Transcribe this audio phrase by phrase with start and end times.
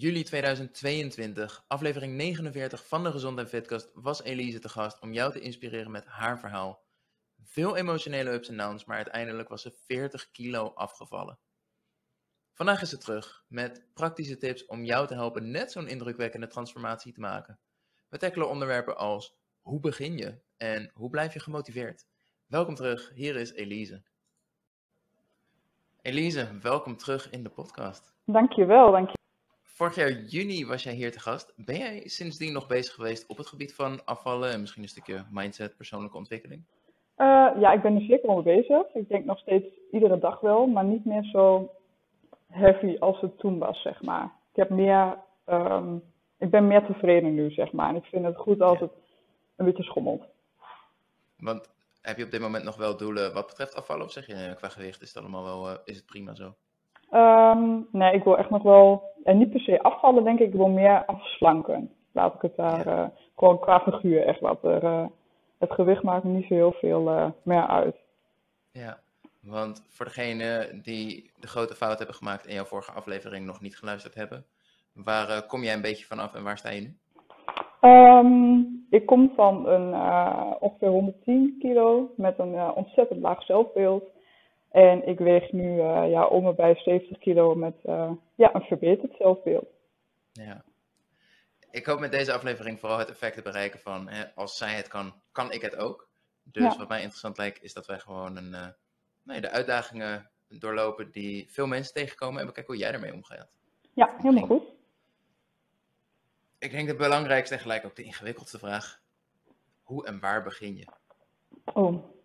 [0.00, 5.32] Juli 2022, aflevering 49 van de Gezond en Fitcast, was Elise te gast om jou
[5.32, 6.82] te inspireren met haar verhaal.
[7.42, 11.38] Veel emotionele ups en downs, maar uiteindelijk was ze 40 kilo afgevallen.
[12.52, 17.12] Vandaag is ze terug met praktische tips om jou te helpen net zo'n indrukwekkende transformatie
[17.12, 17.58] te maken.
[18.08, 22.06] We tackelen onderwerpen als hoe begin je en hoe blijf je gemotiveerd.
[22.46, 24.02] Welkom terug, hier is Elise.
[26.02, 28.12] Elise, welkom terug in de podcast.
[28.24, 29.16] Dankjewel, dankjewel.
[29.78, 31.52] Vorig jaar juni was jij hier te gast.
[31.56, 35.24] Ben jij sindsdien nog bezig geweest op het gebied van afvallen en misschien een stukje
[35.30, 36.62] mindset, persoonlijke ontwikkeling?
[37.16, 38.94] Uh, ja, ik ben er zeker mee bezig.
[38.94, 41.70] Ik denk nog steeds iedere dag wel, maar niet meer zo
[42.48, 44.24] heavy als het toen was, zeg maar.
[44.24, 46.02] Ik heb meer, um,
[46.38, 47.88] ik ben meer tevreden nu, zeg maar.
[47.88, 48.92] En ik vind het goed als het
[49.56, 50.22] een beetje schommelt.
[51.36, 51.70] Want
[52.00, 54.04] heb je op dit moment nog wel doelen wat betreft afvallen?
[54.04, 56.54] Of zeg je qua gewicht is het allemaal wel, uh, is het prima zo?
[57.10, 60.54] Um, nee, ik wil echt nog wel, en niet per se afvallen denk ik, ik
[60.54, 61.90] wil meer afslanken.
[62.12, 63.04] Laat ik het daar, uh,
[63.36, 64.64] gewoon qua figuur echt wat.
[64.64, 65.06] Er, uh,
[65.58, 67.96] het gewicht maakt niet zo heel veel uh, meer uit.
[68.72, 68.98] Ja,
[69.40, 73.76] want voor degenen die de grote fout hebben gemaakt en jouw vorige aflevering nog niet
[73.76, 74.44] geluisterd hebben,
[74.92, 76.96] waar kom jij een beetje vanaf en waar sta je nu?
[77.80, 79.94] Um, ik kom van een
[80.60, 84.04] ongeveer 110 kilo met een ontzettend laag zelfbeeld.
[84.78, 88.60] En ik weeg nu uh, ja, om en bij 70 kilo met uh, ja, een
[88.60, 89.68] verbeterd zelfbeeld.
[90.32, 90.64] Ja.
[91.70, 94.88] Ik hoop met deze aflevering vooral het effect te bereiken van hè, als zij het
[94.88, 96.08] kan, kan ik het ook.
[96.42, 96.78] Dus ja.
[96.78, 98.66] wat mij interessant lijkt is dat wij gewoon een, uh,
[99.22, 103.56] nee, de uitdagingen doorlopen die veel mensen tegenkomen en bekijken hoe jij ermee omgaat.
[103.94, 104.62] Ja, helemaal goed.
[106.58, 109.00] Ik denk de belangrijkste en gelijk ook de ingewikkeldste vraag.
[109.82, 110.86] Hoe en waar begin je?
[111.64, 112.17] Oh,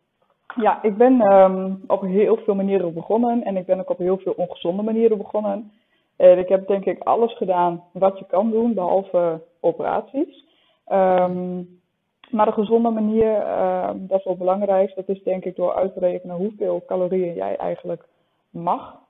[0.55, 4.17] ja, ik ben um, op heel veel manieren begonnen en ik ben ook op heel
[4.17, 5.71] veel ongezonde manieren begonnen.
[6.15, 10.45] En ik heb denk ik alles gedaan wat je kan doen, behalve operaties.
[10.91, 11.81] Um,
[12.29, 15.93] maar de gezonde manier, uh, dat is wel belangrijk, dat is denk ik door uit
[15.93, 18.05] te rekenen hoeveel calorieën jij eigenlijk
[18.49, 19.01] mag.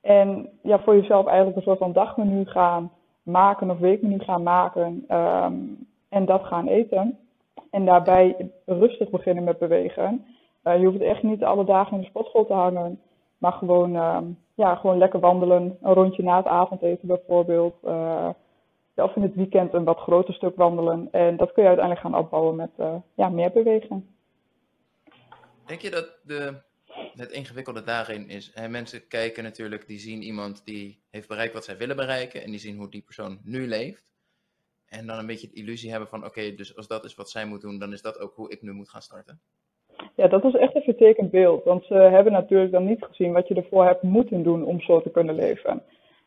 [0.00, 2.90] En ja, voor jezelf eigenlijk een soort van dagmenu gaan
[3.22, 5.04] maken of weekmenu gaan maken
[6.08, 7.18] en dat gaan eten.
[7.70, 10.24] En daarbij rustig beginnen met bewegen.
[10.64, 13.00] Uh, je hoeft echt niet alle dagen in de sportschool te hangen.
[13.38, 14.18] Maar gewoon, uh,
[14.54, 15.78] ja, gewoon lekker wandelen.
[15.82, 17.74] Een rondje na het avondeten bijvoorbeeld.
[18.94, 21.08] Of in het weekend een wat groter stuk wandelen.
[21.10, 22.70] En dat kun je uiteindelijk gaan opbouwen met
[23.14, 24.14] ja, meer bewegen.
[25.66, 26.54] Denk je dat de,
[27.14, 28.52] het ingewikkelde daarin is?
[28.68, 32.42] Mensen kijken natuurlijk, die zien iemand die heeft bereikt wat zij willen bereiken.
[32.42, 34.10] En die zien hoe die persoon nu leeft.
[34.90, 37.30] En dan een beetje de illusie hebben van, oké, okay, dus als dat is wat
[37.30, 39.40] zij moet doen, dan is dat ook hoe ik nu moet gaan starten.
[40.14, 41.64] Ja, dat is echt een vertekend beeld.
[41.64, 45.02] Want ze hebben natuurlijk dan niet gezien wat je ervoor hebt moeten doen om zo
[45.02, 45.82] te kunnen leven.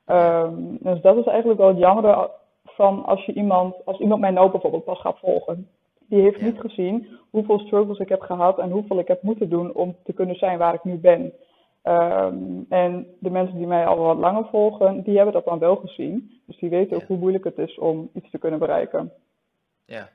[0.08, 2.30] Um, dus dat is eigenlijk wel het jammer
[2.64, 5.68] van als je iemand, als iemand mij nou bijvoorbeeld pas gaat volgen.
[6.10, 6.46] Die heeft ja.
[6.46, 10.14] niet gezien hoeveel struggles ik heb gehad en hoeveel ik heb moeten doen om te
[10.14, 11.34] kunnen zijn waar ik nu ben.
[11.84, 15.76] Um, en de mensen die mij al wat langer volgen, die hebben dat dan wel
[15.76, 16.42] gezien.
[16.46, 17.08] Dus die weten ook ja.
[17.08, 19.12] hoe moeilijk het is om iets te kunnen bereiken.
[19.86, 20.10] Ja,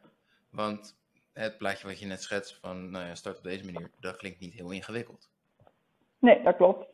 [0.51, 0.97] want
[1.33, 4.41] het plaatje wat je net schetst van nou ja, start op deze manier, dat klinkt
[4.41, 5.29] niet heel ingewikkeld.
[6.19, 6.87] Nee, dat klopt.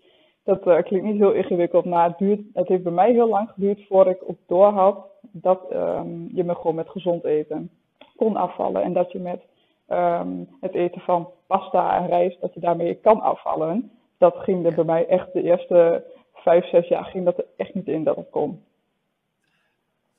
[0.43, 3.51] Dat uh, klinkt niet heel ingewikkeld, maar het, duurt, het heeft bij mij heel lang
[3.51, 7.71] geduurd voordat ik ook door had dat um, je me gewoon met gezond eten
[8.17, 8.83] kon afvallen.
[8.83, 9.43] En dat je met
[9.89, 13.91] um, het eten van pasta en rijst, dat je daarmee kan afvallen
[14.25, 16.05] dat ging er bij mij echt de eerste
[16.35, 18.65] vijf, zes jaar ging dat er echt niet in dat het kon.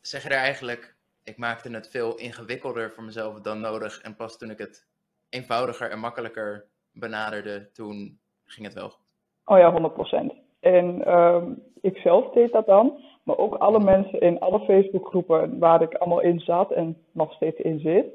[0.02, 4.38] Zeg je daar eigenlijk, ik maakte het veel ingewikkelder voor mezelf dan nodig en pas
[4.38, 4.88] toen ik het
[5.30, 9.06] eenvoudiger en makkelijker benaderde, toen ging het wel goed?
[9.46, 10.34] Oh ja, 100 procent.
[10.60, 15.82] En um, ik zelf deed dat dan, maar ook alle mensen in alle Facebookgroepen waar
[15.82, 18.06] ik allemaal in zat en nog steeds in zit,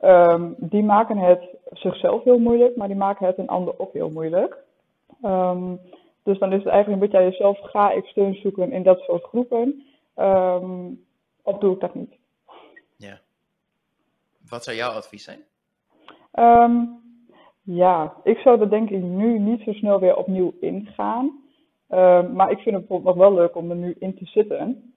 [0.00, 1.42] um, die maken het
[1.72, 4.56] zichzelf heel moeilijk, maar die maken het een ander ook heel moeilijk.
[5.24, 5.80] Um,
[6.22, 9.00] dus dan is het eigenlijk een beetje aan jezelf, ga ik steun zoeken in dat
[9.00, 9.82] soort groepen?
[10.16, 11.04] Um,
[11.42, 12.14] of doe ik dat niet?
[12.96, 13.20] Ja.
[14.48, 15.40] Wat zou jouw advies zijn?
[16.34, 17.00] Um,
[17.62, 21.42] ja, ik zou er denk ik nu niet zo snel weer opnieuw ingaan.
[22.34, 24.92] maar ik vind het bijvoorbeeld nog wel leuk om er nu in te zitten.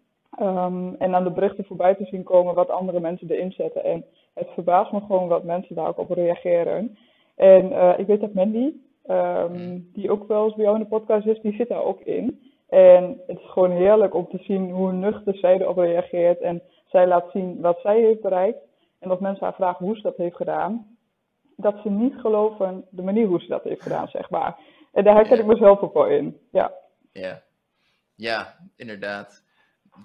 [0.97, 3.83] en aan de berichten voorbij te zien komen wat andere mensen erin zetten.
[3.83, 6.97] En het verbaast me gewoon wat mensen daar ook op reageren.
[7.35, 8.73] En uh, ik weet dat Mandy,
[9.09, 11.99] Um, die ook wel eens bij jou in de podcast is, die zit daar ook
[11.99, 12.53] in.
[12.69, 16.39] En het is gewoon heerlijk om te zien hoe nuchter zij erop reageert.
[16.39, 18.57] En zij laat zien wat zij heeft bereikt.
[18.99, 20.97] En als mensen haar vragen hoe ze dat heeft gedaan,
[21.55, 24.57] dat ze niet geloven de manier hoe ze dat heeft gedaan, zeg maar.
[24.91, 26.39] En daar herken ik mezelf ook wel in.
[26.51, 26.73] Ja,
[27.11, 27.41] ja.
[28.15, 29.44] ja inderdaad.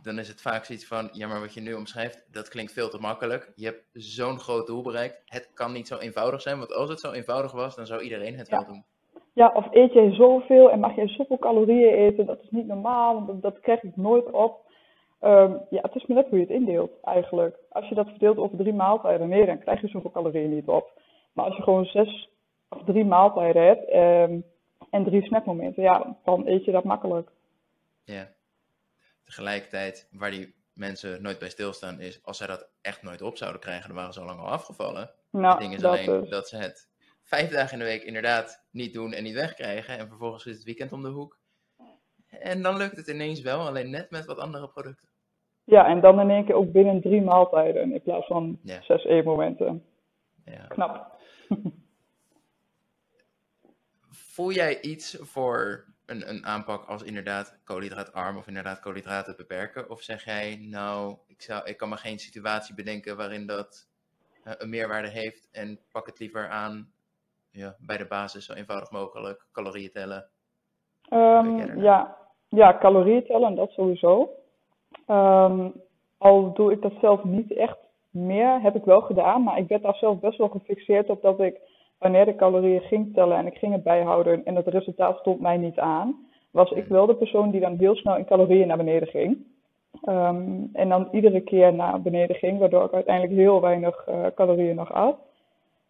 [0.03, 2.89] Dan is het vaak zoiets van, ja, maar wat je nu omschrijft, dat klinkt veel
[2.89, 3.53] te makkelijk.
[3.55, 5.23] Je hebt zo'n groot doel bereikt.
[5.25, 8.37] Het kan niet zo eenvoudig zijn, want als het zo eenvoudig was, dan zou iedereen
[8.37, 8.85] het wel doen.
[9.33, 13.27] Ja, of eet je zoveel en mag je zoveel calorieën eten, dat is niet normaal,
[13.27, 14.69] want dat, krijg ik nooit op.
[15.21, 17.57] Ehm, ja, het is maar net hoe je het indeelt eigenlijk.
[17.69, 21.01] Als je dat verdeelt over drie maaltijden, nee, dan krijg je zoveel calorieën niet op.
[21.33, 22.31] Maar als je gewoon zes
[22.69, 24.41] of drie maaltijden hebt ehm,
[24.91, 27.31] en drie snackmomenten, ja, dan eet je dat makkelijk.
[28.05, 28.29] Ja.
[29.31, 33.61] Tegelijkertijd, waar die mensen nooit bij stilstaan, is als zij dat echt nooit op zouden
[33.61, 35.11] krijgen, dan waren ze al lang al afgevallen.
[35.31, 36.29] Nou, het ding is dat alleen dus.
[36.31, 36.89] dat ze het
[37.23, 39.99] vijf dagen in de week inderdaad niet doen en niet wegkrijgen.
[39.99, 41.39] En vervolgens is het weekend om de hoek.
[42.29, 45.09] En dan lukt het ineens wel, alleen net met wat andere producten.
[45.65, 48.83] Ja, en dan in één keer ook binnen drie maaltijden in plaats van Ja.
[48.83, 49.85] zes eetmomenten.
[50.45, 50.67] Ja.
[50.67, 51.17] Knap.
[54.11, 59.91] Voel jij iets voor een, een aanpak als inderdaad koolhydraatarm of inderdaad koolhydraten beperken?
[59.91, 63.89] Of zeg jij, nou, ik, zou, ik kan me geen situatie bedenken waarin dat
[64.45, 66.93] eh, een meerwaarde heeft en pak het liever aan
[67.51, 70.29] ja, bij de basis zo eenvoudig mogelijk, calorieën tellen.
[71.09, 72.17] Ehm, ja,
[72.49, 74.31] ja, calorieën tellen, dat sowieso.
[75.07, 75.69] Ehm,
[76.19, 77.79] al doe ik dat zelf niet echt
[78.11, 81.41] meer, heb ik wel gedaan, maar ik werd daar zelf best wel gefixeerd op dat
[81.41, 81.61] ik
[82.01, 85.57] wanneer de calorieën ging tellen en ik ging het bijhouden en het resultaat stond mij
[85.57, 86.17] niet aan,
[86.51, 89.39] was ik wel de persoon die dan heel snel in calorieën naar beneden ging.
[90.05, 90.43] Ehm,
[90.73, 94.93] en dan iedere keer naar beneden ging, waardoor ik uiteindelijk heel weinig eh, calorieën nog
[94.93, 95.17] at.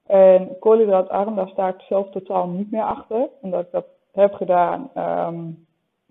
[0.06, 4.90] En koolhydraatarm, daar sta ik zelf totaal niet meer achter, omdat ik dat heb gedaan.
[4.94, 5.38] ehm,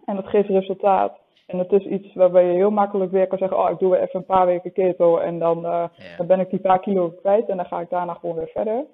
[0.05, 1.17] en dat geeft resultaat.
[1.47, 4.01] En het is iets waarbij je heel makkelijk weer kan zeggen, oh, ik doe weer
[4.01, 6.17] even een paar weken keto en dan, eh, Ja.
[6.17, 8.85] dan ben ik die paar kilo kwijt en dan ga ik daarna gewoon weer verder.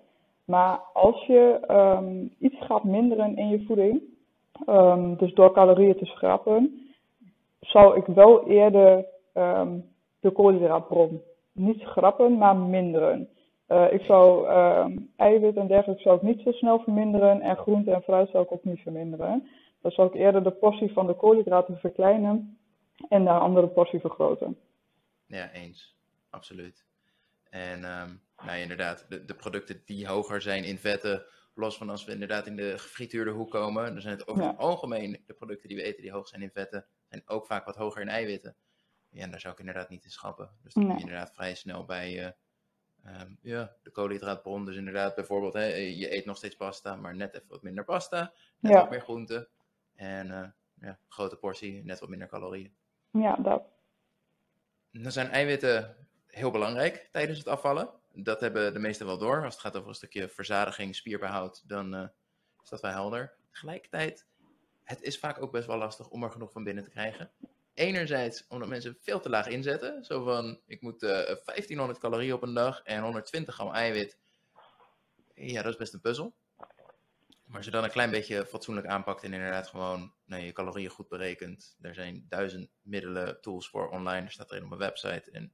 [0.46, 4.02] Maar als je ehm, iets gaat minderen in je voeding,
[4.66, 6.90] ehm, dus door calorieën te schrappen,
[7.60, 9.80] zou ik wel eerder ehm,
[10.20, 11.22] de koolhydraatbron
[11.52, 13.30] niet schrappen, maar minderen.
[13.66, 14.48] Eh, ik zou
[15.16, 18.52] eiwit en dergelijke zou ik niet zo snel verminderen en groente en fruit zou ik
[18.52, 19.48] ook niet verminderen.
[19.82, 22.58] Dan zou ik eerder de portie van de koolhydraten verkleinen
[23.10, 24.58] en de andere portie vergroten.
[25.26, 25.96] Ja, eens.
[26.30, 26.86] Absoluut.
[27.50, 27.84] En
[28.38, 32.12] nou ja, inderdaad, de, de producten die hoger zijn in vetten, los van als we
[32.12, 34.50] inderdaad in de gefrituurde hoek komen, dan zijn het over Ja.
[34.50, 37.66] het algemeen de producten die we eten die hoog zijn in vetten, zijn ook vaak
[37.66, 38.56] wat hoger in eiwitten.
[39.10, 40.50] Ja, en daar zou ik inderdaad niet in schappen.
[40.64, 41.06] Dus dan kom je Nee.
[41.08, 42.36] inderdaad vrij snel bij
[43.04, 44.66] ehm, ja, de koolhydraatbron.
[44.66, 48.34] Dus inderdaad, bijvoorbeeld, hè, je eet nog steeds pasta, maar net even wat minder pasta,
[48.60, 48.80] net Ja.
[48.80, 49.50] wat meer groente.
[49.96, 52.76] En eh, ja, grote portie, net wat minder calorieën.
[53.12, 53.64] Ja, dat.
[54.92, 55.96] Dan zijn eiwitten
[56.36, 57.90] heel belangrijk tijdens het afvallen.
[58.14, 59.44] Dat hebben de meesten wel door.
[59.44, 62.08] Als het gaat over een stukje verzadiging, spierbehoud, dan eh,
[62.64, 63.34] is dat wel helder.
[63.52, 64.26] Tegelijkertijd,
[64.84, 67.32] het is vaak ook best wel lastig om er genoeg van binnen te krijgen.
[67.74, 70.04] Enerzijds omdat mensen veel te laag inzetten.
[70.04, 74.18] Zo van, ik moet eh 1500 calorieën op een dag en 120 gram eiwit.
[75.36, 76.36] Ja, dat is best een puzzel.
[77.46, 80.90] Maar als je dan een klein beetje fatsoenlijk aanpakt en inderdaad gewoon nou, je calorieën
[80.90, 81.78] goed berekent.
[81.82, 84.26] Er zijn duizend middelen, tools voor online.
[84.26, 85.32] Er staat er een op mijn website.
[85.32, 85.52] En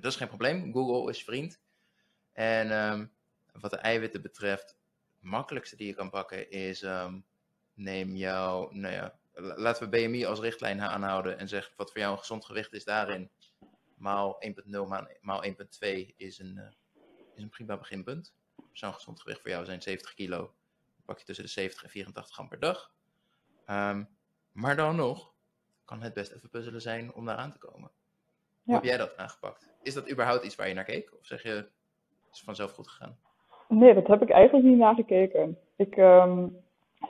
[0.00, 0.72] dat is geen probleem.
[0.72, 1.60] Google is vriend.
[2.32, 3.06] En ehm,
[3.52, 4.76] wat de eiwitten betreft, het
[5.20, 7.20] makkelijkste die je kan pakken is ehm,
[7.74, 12.00] neem jouw, nou ja, la- laten we BMI als richtlijn aanhouden en zeg wat voor
[12.00, 13.30] jou een gezond gewicht is daarin.
[13.94, 16.70] Maal 1.0 maal- maal 1.2 is een, eh,
[17.34, 18.34] is een prima beginpunt.
[18.72, 20.36] Zo'n gezond gewicht voor jou zijn 70 kilo.
[20.96, 22.92] Dan pak je tussen de 70 en 84 gram per dag.
[23.64, 24.04] Ehm,
[24.52, 25.34] maar dan nog
[25.84, 27.90] kan het best even puzzelen zijn om daar aan te komen.
[28.66, 29.68] Hoe heb jij dat aangepakt?
[29.82, 31.12] Is dat überhaupt iets waar je naar keek?
[31.18, 31.68] Of zeg je, het
[32.32, 33.16] is vanzelf goed gegaan?
[33.68, 35.58] Nee, dat heb ik eigenlijk niet nagekeken.
[35.76, 36.46] Ik ehm,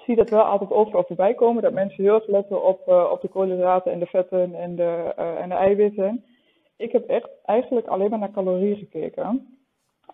[0.04, 3.20] zie dat wel altijd overal voorbij komen, dat mensen heel erg letten op, eh, op
[3.20, 6.24] de koolhydraten en de vetten en de, eh, en de eiwitten.
[6.76, 9.56] Ik heb echt eigenlijk alleen maar naar calorieën gekeken.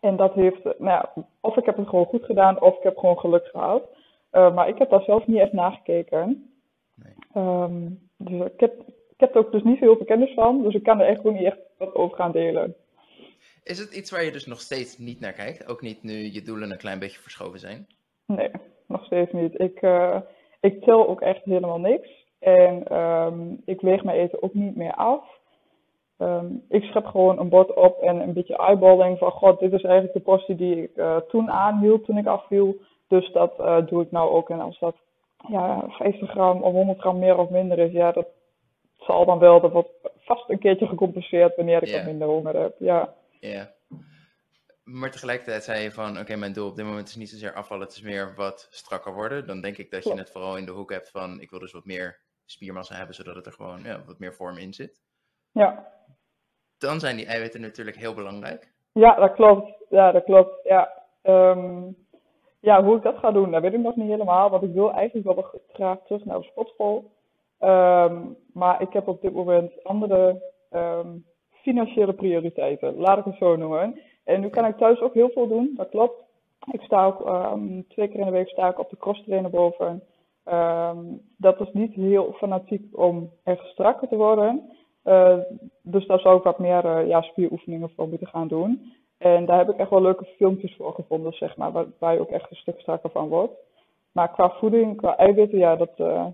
[0.01, 2.83] En dat heeft, eh, nou ja, of ik heb het gewoon goed gedaan, of ik
[2.83, 3.83] heb gewoon geluk gehad.
[4.31, 6.51] Eh, maar ik heb daar zelf niet echt nagekeken.
[6.95, 7.15] Nee.
[7.33, 8.75] Ehm, dus ik heb,
[9.23, 11.37] heb er ook dus niet heel veel kennis van, dus ik kan er echt gewoon
[11.37, 12.75] niet echt wat over gaan delen.
[13.65, 15.69] Is het iets waar je dus nog steeds niet naar kijkt?
[15.69, 17.87] Ook niet nu je doelen een klein beetje verschoven zijn?
[18.27, 18.51] Nee,
[18.87, 19.61] nog steeds niet.
[19.61, 20.21] Ik, eh,
[20.61, 22.09] ik tel ook echt helemaal niks.
[22.39, 25.25] En ehm, ik weeg mijn eten ook niet meer af.
[26.19, 29.83] Ehm, ik schep gewoon een bord op en een beetje eyeballing van, god, dit is
[29.83, 32.77] eigenlijk de portie die ik eh, toen aanhield, toen ik afviel.
[33.09, 34.51] Dus dat eh, doe ik nou ook.
[34.51, 34.97] En als dat
[35.49, 38.27] ja, 50 gram of 100 gram meer of minder is, ja, dat
[39.05, 39.61] zal dan wel.
[39.61, 42.75] Dat wordt vast een keertje gecompenseerd wanneer ik wat minder honger heb.
[42.79, 43.73] Ja, Ja.
[44.85, 47.87] Maar tegelijkertijd zei je van, oké, mijn doel op dit moment is niet zozeer afvallen,
[47.87, 49.47] het is meer wat strakker worden.
[49.47, 51.73] Dan denk ik dat je het vooral in de hoek hebt van, ik wil dus
[51.73, 55.01] wat meer spiermassa hebben, zodat het er gewoon ja, wat meer vorm in zit.
[55.53, 55.87] Ja.
[56.79, 58.73] Dan zijn die eiwitten natuurlijk heel belangrijk.
[58.93, 59.73] Ja, dat klopt.
[59.89, 60.65] Ja, dat klopt.
[60.65, 60.93] Ja.
[61.23, 61.83] Ehm,
[62.61, 64.51] ja, hoe ik dat ga doen, dat weet ik nog niet helemaal.
[64.51, 67.11] Want ik wil eigenlijk wel graag terug naar de sportschool.
[67.63, 68.21] Ehm,
[68.53, 71.09] maar ik heb op dit moment andere ehm,
[71.51, 74.01] financiële prioriteiten, laat ik het zo noemen.
[74.25, 76.23] En nu kan ik thuis ook heel veel doen, dat klopt.
[76.71, 77.19] Ik sta ook
[77.89, 80.03] twee keer in de week sta ik op de cross trainer boven.
[81.37, 84.71] dat is niet heel fanatiek om echt strakker te worden.
[85.05, 85.39] Uh,
[85.83, 88.93] dus daar zou ik wat meer uh, ja, spieroefeningen voor moeten gaan doen.
[89.19, 92.31] En daar heb ik echt wel leuke filmpjes voor gevonden, zeg maar, waar, je ook
[92.31, 93.53] echt een stuk strakker van wordt.
[94.13, 96.27] Maar qua voeding, qua eiwitten, ja, dat, uh,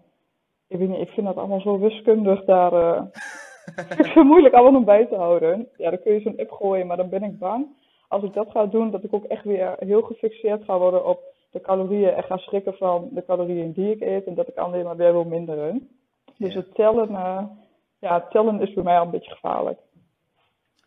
[0.69, 2.73] ik weet niet, ik vind dat allemaal zo wiskundig daar.
[2.73, 3.03] Uh,
[3.89, 5.69] ik vind het moeilijk allemaal om bij te houden.
[5.77, 7.67] Ja, dan kun je zo'n app gooien, maar dan ben ik bang.
[8.09, 11.23] Als ik dat ga doen, dat ik ook echt weer heel gefixeerd ga worden op
[11.51, 14.27] de calorieën en ga schrikken van de calorieën die ik eet.
[14.27, 15.89] En dat ik alleen maar weer wil minderen.
[16.37, 17.43] Dus het tellen, uh,
[17.99, 19.79] ja, tellen is voor mij al een beetje gevaarlijk.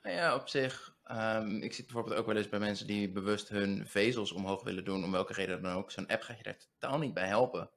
[0.03, 3.49] Nou ja, op zich Um, ik zie bijvoorbeeld ook wel eens bij mensen die bewust
[3.49, 5.91] hun vezels omhoog willen doen, om welke reden dan ook.
[5.91, 7.69] Zo'n app gaat je daar totaal niet bij helpen.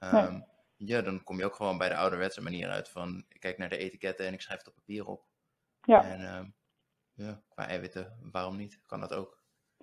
[0.00, 0.44] Um,
[0.76, 3.68] Ja, dan kom je ook gewoon bij de ouderwetse manier uit van, ik kijk naar
[3.68, 5.24] de etiketten en ik schrijf het op papier op.
[5.82, 6.04] Ja.
[6.04, 6.54] En um,
[7.14, 8.82] ja, qua eiwitten, waarom niet?
[8.86, 9.42] Kan dat ook?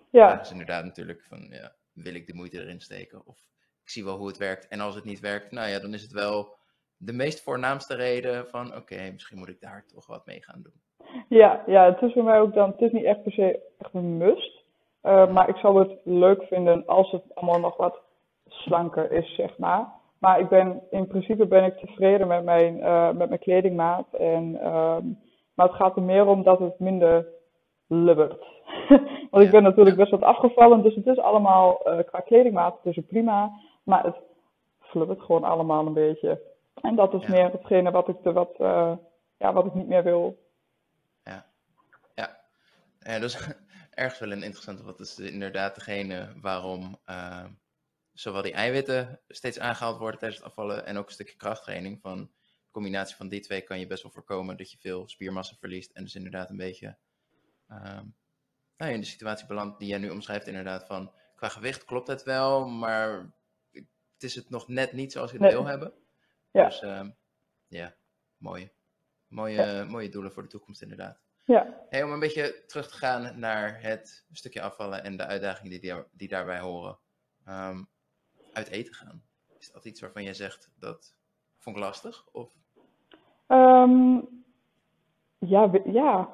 [0.10, 0.36] Ja.
[0.36, 3.26] Dat is inderdaad natuurlijk van, ja, wil ik de moeite erin steken?
[3.26, 3.38] Of
[3.82, 4.68] ik zie wel hoe het werkt.
[4.68, 6.56] En als het niet werkt, nou ja, dan is het wel
[6.98, 10.82] de meest voornaamste reden van, oké, misschien moet ik daar toch wat mee gaan doen.
[11.30, 13.94] Ja, ja, het is voor mij ook dan, het is niet echt per se echt
[13.94, 14.64] een must.
[15.04, 18.00] Uh, maar ik zou het leuk vinden als het allemaal nog wat
[18.48, 20.02] slanker is, zeg maar.
[20.24, 24.14] Maar ik ben, in principe ben ik tevreden met mijn, uh, met mijn kledingmaat.
[24.14, 24.98] En, uh,
[25.54, 27.28] maar het gaat er meer om dat het minder
[27.88, 28.46] lubbert.
[29.32, 33.00] Want ik ben natuurlijk best wat afgevallen, dus het is allemaal uh, qua kledingmaat dus
[33.08, 33.52] prima.
[33.84, 34.16] Maar het
[34.80, 36.42] flubbert gewoon allemaal een beetje.
[36.82, 38.56] En dat is meer hetgene wat ik, de, wat,
[39.38, 40.38] ja, wat ik niet meer wil
[43.04, 43.38] ja, dat is
[43.92, 47.46] ergens wel een interessante, wat is inderdaad degene waarom uh,
[48.14, 52.02] zowel die eiwitten steeds aangehaald worden tijdens het afvallen en ook een stukje krachttraining.
[52.02, 52.18] Van
[52.64, 55.92] de combinatie van die twee kan je best wel voorkomen dat je veel spiermassa verliest
[55.92, 56.98] en dus inderdaad een beetje
[57.70, 58.00] uh,
[58.78, 62.24] nou, in de situatie belandt die jij nu omschrijft inderdaad van qua gewicht klopt het
[62.24, 63.34] wel, maar
[64.14, 65.94] het is het nog net niet zoals je het wil hebben.
[66.52, 66.66] Ja.
[66.66, 67.08] Dus uh,
[67.68, 67.96] ja,
[68.38, 68.72] mooie.
[69.28, 71.22] Mooie, mooie doelen voor de toekomst inderdaad.
[71.44, 71.86] Ja.
[71.90, 75.94] Hey, om een beetje terug te gaan naar het stukje afvallen en de uitdagingen die,
[76.12, 77.00] die daarbij horen.
[77.48, 77.90] Um,
[78.54, 79.22] uit eten gaan.
[79.60, 81.16] Is dat iets waarvan jij zegt dat
[81.60, 82.26] vond ik lastig?
[82.32, 82.50] Of?
[83.48, 84.28] Um,
[85.40, 86.30] ja, ja.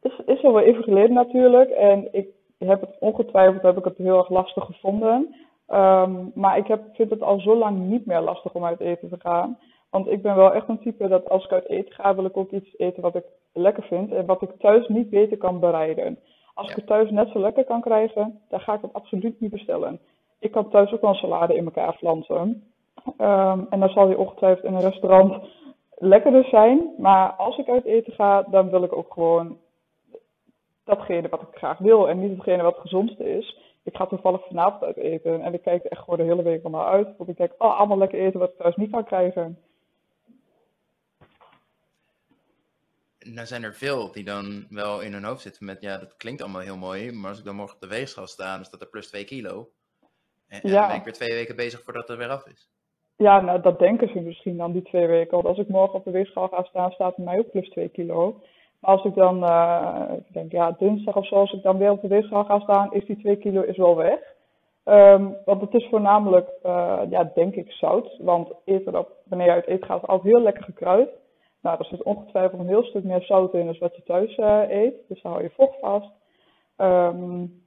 [0.00, 1.70] Is, is al wel even geleden natuurlijk.
[1.70, 5.34] En ik heb het ongetwijfeld heb ik het heel erg lastig gevonden.
[5.68, 9.08] Um, maar ik heb, vind het al zo lang niet meer lastig om uit eten
[9.08, 9.58] te gaan.
[9.90, 12.36] Want ik ben wel echt een type dat als ik uit eten ga, wil ik
[12.36, 16.18] ook iets eten wat ik lekker vind en wat ik thuis niet beter kan bereiden.
[16.54, 19.50] Als ik het thuis net zo lekker kan krijgen, dan ga ik het absoluut niet
[19.50, 20.00] bestellen.
[20.38, 22.72] Ik kan thuis ook wel een salade in elkaar flansen.
[23.18, 25.44] Um, en dan zal die ongetwijfeld in een restaurant
[25.94, 26.94] lekkerder zijn.
[26.98, 29.58] Maar als ik uit eten ga, dan wil ik ook gewoon
[30.84, 33.56] datgene wat ik graag wil en niet hetgene wat het gezondste is.
[33.82, 36.64] Ik ga toevallig vanavond uit eten en ik kijk er echt gewoon de hele week
[36.64, 37.16] al naar uit.
[37.16, 39.58] Want ik denk, oh, allemaal lekker eten wat ik thuis niet kan krijgen.
[43.34, 46.42] nou zijn er veel die dan wel in hun hoofd zitten met, ja, dat klinkt
[46.42, 48.88] allemaal heel mooi, maar als ik dan morgen op de weegschaal sta, dan staat er
[48.88, 49.70] plus 2 kilo.
[50.48, 52.70] En, dan ben ik weer twee weken bezig voordat het weer af is.
[53.16, 55.30] Ja, nou dat denken ze misschien dan die twee weken.
[55.30, 57.88] Want als ik morgen op de weegschaal ga staan, staat er mij ook plus 2
[57.88, 58.40] kilo.
[58.80, 61.90] Maar als ik dan, uh, ik denk ja, dinsdag of zo, als ik dan weer
[61.90, 64.20] op de weegschaal ga staan, is die 2 kilo is wel weg.
[64.84, 68.16] Um, want het is voornamelijk, uh, ja, denk ik, zout.
[68.18, 68.50] Want
[68.84, 71.10] op, wanneer je uit eten gaat, is altijd heel lekker gekruid.
[71.62, 74.62] Nou, er zit ongetwijfeld een heel stuk meer zout in dan wat je thuis uh,
[74.68, 74.94] eet.
[75.08, 76.10] Dus dan hou je vocht vast.
[76.76, 77.66] Um,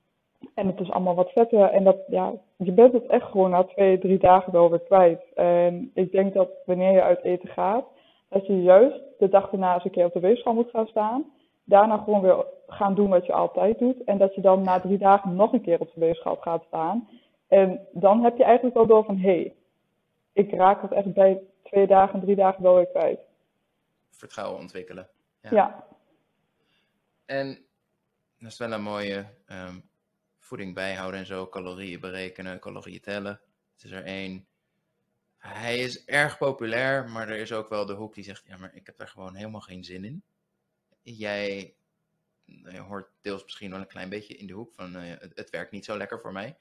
[0.54, 1.64] en het is allemaal wat vetter.
[1.64, 5.22] En dat, ja, je bent het echt gewoon na twee, drie dagen wel weer kwijt.
[5.34, 7.86] En ik denk dat wanneer je uit eten gaat,
[8.30, 11.26] dat je juist de dag daarna eens een keer op de weegschaal moet gaan staan.
[11.64, 14.04] Daarna gewoon weer gaan doen wat je altijd doet.
[14.04, 17.10] En dat je dan na drie dagen nog een keer op de weegschaal gaat staan.
[17.48, 19.54] En dan heb je eigenlijk wel door van, hé, hey,
[20.34, 23.20] ik raak het echt bij twee dagen, drie dagen wel weer kwijt
[24.22, 25.10] vertrouwen ontwikkelen.
[25.42, 25.50] Ja.
[25.52, 25.88] ja.
[27.26, 27.66] En
[28.40, 29.90] dat is wel een mooie um,
[30.52, 33.42] voeding bijhouden en zo, calorieën berekenen, calorieën tellen.
[33.74, 34.48] Het is er één.
[35.38, 38.76] Hij is erg populair, maar er is ook wel de hoek die zegt, ja, maar
[38.76, 40.24] ik heb daar gewoon helemaal geen zin in.
[41.02, 41.76] Jij
[42.46, 45.50] je hoort deels misschien wel een klein beetje in de hoek van, uh, het, het,
[45.50, 46.58] werkt niet zo lekker voor mij.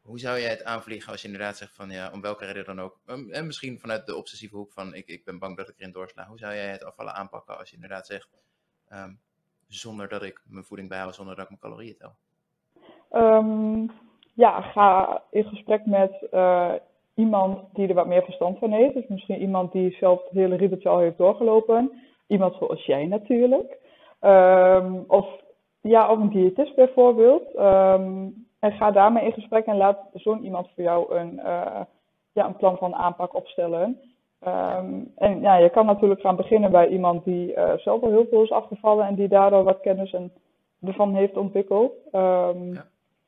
[0.00, 2.80] Hoe zou jij het aanvliegen als je inderdaad zegt van ja, om welke reden dan
[2.80, 5.78] ook, um, en misschien vanuit de obsessieve hoek van ik, ik ben bang dat ik
[5.78, 6.26] erin doorsla.
[6.26, 8.28] Hoe zou jij het afvallen aanpakken als je inderdaad zegt,
[8.88, 9.14] ehm,
[9.68, 12.16] zonder dat ik mijn voeding bijhoud, zonder dat ik mijn calorieën tel?
[13.10, 13.86] Ehm,
[14.34, 16.72] ja, ga in gesprek met uh,
[17.14, 18.94] iemand die er wat meer verstand van heeft.
[18.94, 21.92] Dus misschien iemand die zelf het hele riedeltje al heeft doorgelopen.
[22.26, 23.78] Iemand zoals jij natuurlijk.
[24.20, 25.26] Um, of,
[25.80, 27.58] ja, of een diëtist bijvoorbeeld.
[27.58, 31.80] Um, en ga daarmee in gesprek en laat zo'n iemand voor jou een, uh,
[32.32, 34.00] ja, een plan van aanpak opstellen.
[35.16, 38.42] En ja, je kan natuurlijk gaan beginnen bij iemand die uh, zelf al heel veel
[38.42, 40.32] is afgevallen en die daardoor wat kennis en
[40.82, 41.92] ervan heeft ontwikkeld.
[42.12, 42.86] Ja.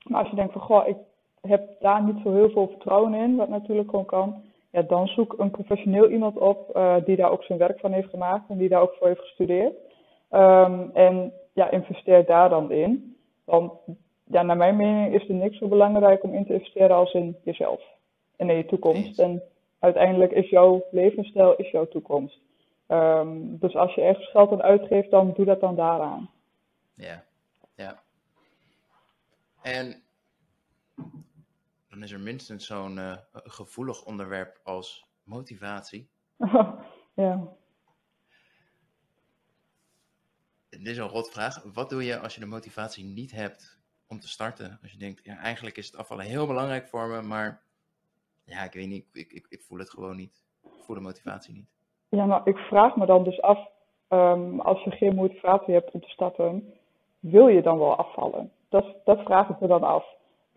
[0.08, 0.96] Maar als je denkt van, goh, ik
[1.40, 5.34] heb daar niet zo heel veel vertrouwen in, wat natuurlijk gewoon kan, ja, dan zoek
[5.38, 8.68] een professioneel iemand op uh, die daar ook zijn werk van heeft gemaakt en die
[8.68, 9.74] daar ook voor heeft gestudeerd.
[10.30, 13.16] Um, en ja, investeer daar dan in.
[13.44, 13.72] Want
[14.24, 17.36] ja, naar mijn mening is er niks zo belangrijk om in te investeren als in
[17.44, 17.80] jezelf
[18.36, 19.18] en in je toekomst.
[19.18, 19.42] En
[19.78, 22.40] uiteindelijk is jouw levensstijl is jouw toekomst.
[22.88, 26.30] Um, dus als je ergens geld aan uitgeeft, dan doe dat dan daaraan.
[26.94, 27.22] Ja, ja.
[29.68, 30.02] En
[31.88, 36.08] dan is er minstens zo'n uh, gevoelig onderwerp als motivatie.
[37.14, 37.48] ja.
[40.68, 41.62] Dit is een rotvraag.
[41.72, 44.78] Wat doe je als je de motivatie niet hebt om te starten?
[44.82, 47.62] Als je denkt, ja, eigenlijk is het afvallen heel belangrijk voor me, maar
[48.44, 50.42] ja, ik weet niet, ik, ik, ik voel het gewoon niet.
[50.64, 51.68] Ik voel de motivatie niet.
[52.08, 53.68] Ja, nou, ik vraag me dan dus af,
[54.08, 56.74] um, als je geen motivatie hebt om te starten,
[57.18, 58.52] wil je dan wel afvallen?
[58.68, 60.04] Dat, dat vraag ik me dan af.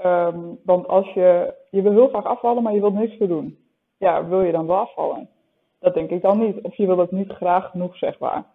[0.05, 3.57] Um, want als je, je wil heel graag afvallen, maar je wilt niks te doen.
[3.97, 5.29] Ja, wil je dan wel afvallen?
[5.79, 6.61] Dat denk ik dan niet.
[6.61, 8.45] Of je wil het niet graag genoeg, zeg maar.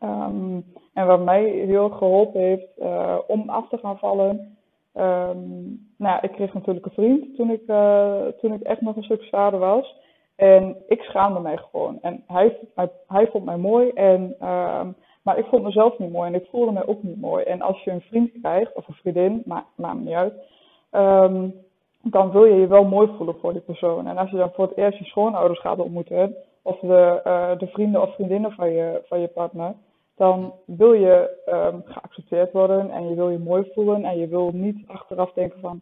[0.00, 4.56] Um, en wat mij heel geholpen heeft uh, om af te gaan vallen.
[4.94, 9.02] Um, nou, ik kreeg natuurlijk een vriend toen ik, uh, toen ik echt nog een
[9.02, 9.96] stuk zwaarder was.
[10.36, 11.98] En ik schaamde mij gewoon.
[12.00, 12.58] En hij,
[13.06, 13.88] hij, vond mij mooi.
[13.88, 14.36] En
[15.22, 17.44] maar ik vond mezelf niet mooi en ik voelde mij ook niet mooi.
[17.44, 20.34] En als je een vriend krijgt, of een vriendin, maakt maakt me niet uit,
[20.92, 21.54] um,
[22.02, 24.06] dan wil je je wel mooi voelen voor die persoon.
[24.06, 27.66] En als je dan voor het eerst je schoonouders gaat ontmoeten, of de, uh, de
[27.66, 29.74] vrienden of vriendinnen van je, van je partner,
[30.16, 34.50] dan wil je um, geaccepteerd worden en je wil je mooi voelen en je wil
[34.52, 35.80] niet achteraf denken van,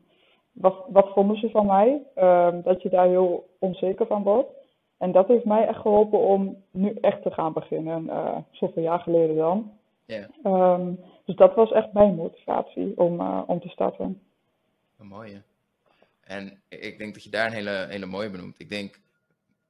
[0.53, 2.03] wat, wat vonden ze van mij?
[2.17, 4.60] Um, dat je daar heel onzeker van wordt.
[5.01, 8.99] En dat heeft mij echt geholpen om nu echt te gaan beginnen, uh, zoveel jaar
[8.99, 9.79] geleden dan.
[10.05, 10.29] Yeah.
[10.45, 14.23] Um, dus dat was echt mijn motivatie om, uh, om te starten.
[14.99, 15.43] Een mooie.
[16.21, 18.61] En ik denk dat je daar een hele, hele mooie benoemt.
[18.61, 19.01] Ik denk,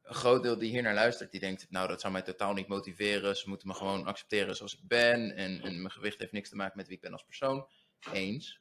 [0.02, 2.68] een groot deel die hier naar luistert, die denkt, nou dat zou mij totaal niet
[2.68, 3.36] motiveren.
[3.36, 5.36] Ze moeten me gewoon accepteren zoals ik ben.
[5.36, 7.66] En, en mijn gewicht heeft niks te maken met wie ik ben als persoon.
[8.12, 8.60] Eens.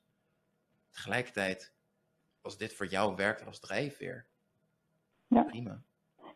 [0.92, 1.74] Tegelijkertijd,
[2.42, 4.26] als dit voor jou werkt als drijfveer,
[5.28, 5.44] ja.
[5.44, 5.82] prima.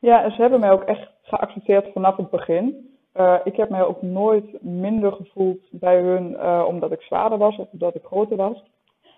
[0.04, 2.90] Ja, en ze hebben mij ook echt geaccepteerd vanaf het begin.
[3.16, 7.58] Uh, ik heb mij ook nooit minder gevoeld bij hun uh, omdat ik zwaarder was
[7.58, 8.64] of omdat ik groter was.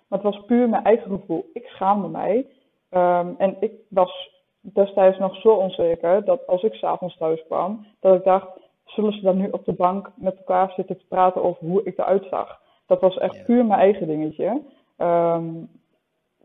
[0.07, 1.49] Maar het was puur mijn eigen gevoel.
[1.53, 2.45] Ik schaamde mij.
[2.91, 8.15] Um, en ik was destijds nog zo onzeker dat als ik s'avonds thuis kwam, dat
[8.15, 8.47] ik dacht,
[8.85, 11.97] zullen ze dan nu op de bank met elkaar zitten te praten over hoe ik
[11.97, 12.61] eruit zag?
[12.85, 13.43] Dat was echt Ja.
[13.43, 14.61] puur mijn eigen dingetje.
[14.97, 15.69] Um,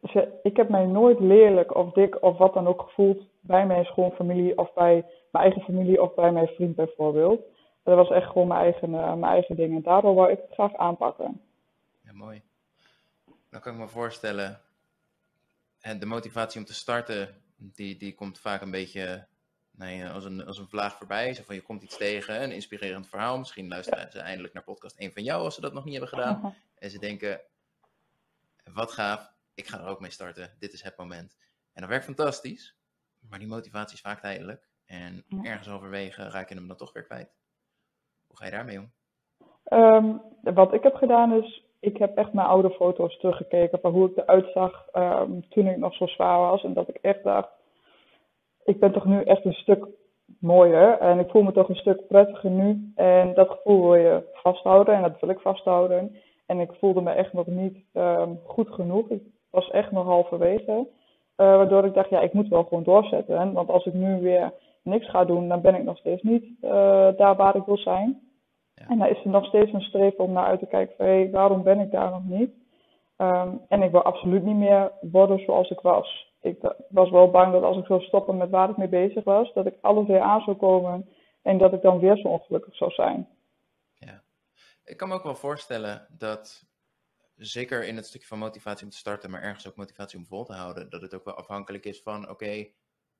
[0.02, 3.84] ze, ik heb mij nooit lelijk of dik of wat dan ook gevoeld bij mijn
[3.84, 7.40] schoonfamilie of bij mijn eigen familie of bij mijn vriend bijvoorbeeld.
[7.82, 9.74] Dat was echt gewoon mijn eigen, uh, mijn eigen ding.
[9.74, 11.40] En daardoor wou ik het graag aanpakken.
[12.02, 12.42] Ja, mooi.
[13.50, 14.60] Dan kan ik me voorstellen,
[15.80, 19.26] en de motivatie om te starten, die, die komt vaak een beetje
[19.70, 21.34] nee, als, een, als een vlaag voorbij.
[21.34, 23.38] Zo van, je komt iets tegen, een inspirerend verhaal.
[23.38, 26.18] Misschien luisteren ze eindelijk naar podcast 1 van jou als ze dat nog niet hebben
[26.18, 26.54] gedaan.
[26.74, 27.40] En ze denken,
[28.64, 30.56] wat gaaf, ik ga er ook mee starten.
[30.58, 31.36] Dit is het moment.
[31.72, 32.76] En dat werkt fantastisch,
[33.28, 34.68] maar die motivatie is vaak tijdelijk.
[34.86, 35.42] En Ja.
[35.42, 37.30] ergens halverwege raak je hem dan toch weer kwijt.
[38.26, 38.90] Hoe ga je daarmee om?
[39.78, 44.10] Um, wat ik heb gedaan is, ik heb echt mijn oude foto's teruggekeken van hoe
[44.10, 46.64] ik eruit zag um, toen ik nog zo zwaar was.
[46.64, 47.48] En dat ik echt dacht,
[48.64, 49.86] ik ben toch nu echt een stuk
[50.40, 52.92] mooier en ik voel me toch een stuk prettiger nu.
[52.94, 56.16] En dat gevoel wil je vasthouden en dat wil ik vasthouden.
[56.46, 59.08] En ik voelde me echt nog niet um, goed genoeg.
[59.10, 60.88] Ik was echt nog halverwege.
[61.40, 63.52] Uh, waardoor ik dacht, ja, ik moet wel gewoon doorzetten.
[63.52, 66.70] Want als ik nu weer niks ga doen, dan ben ik nog steeds niet uh,
[67.16, 68.20] daar waar ik wil zijn.
[68.74, 68.86] Ja.
[68.88, 71.12] En dan is er nog steeds een streep om naar uit te kijken van, hé,
[71.12, 72.50] hey, waarom ben ik daar nog niet?
[73.16, 76.34] Um, en ik wil absoluut niet meer worden zoals ik was.
[76.40, 79.52] Ik was wel bang dat als ik zou stoppen met waar ik mee bezig was,
[79.52, 81.08] dat ik alles weer aan zou komen
[81.42, 83.28] en dat ik dan weer zo ongelukkig zou zijn.
[83.94, 84.22] Ja.
[84.84, 86.64] Ik kan me ook wel voorstellen dat
[87.40, 90.44] zeker in het stukje van motivatie om te starten, maar ergens ook motivatie om vol
[90.44, 92.66] te houden, dat het ook wel afhankelijk is van, oké,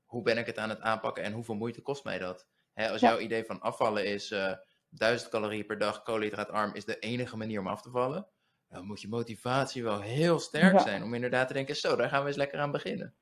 [0.04, 2.46] hoe ben ik het aan het aanpakken en hoeveel moeite kost mij dat?
[2.74, 3.08] Hè, als Ja.
[3.08, 4.52] jouw idee van afvallen is eh
[4.88, 8.26] 1000 calorieën per dag, koolhydraatarm is de enige manier om af te vallen,
[8.68, 10.78] dan moet je motivatie wel heel sterk Ja.
[10.78, 13.14] zijn om inderdaad te denken, zo, daar gaan we eens lekker aan beginnen.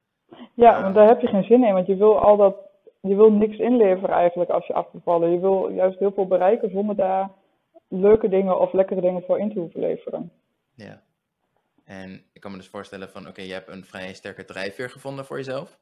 [0.54, 2.56] Ja, want daar heb je geen zin in, want je wil al dat,
[3.00, 5.30] je wil niks inleveren eigenlijk als je af te vallen.
[5.30, 7.30] Je wil juist heel veel bereiken zonder daar
[7.88, 10.32] leuke dingen of lekkere dingen voor in te hoeven leveren.
[10.78, 11.02] Ja.
[11.84, 15.24] En ik kan me dus voorstellen van, oké, je hebt een vrij sterke drijfveer gevonden
[15.24, 15.78] voor jezelf.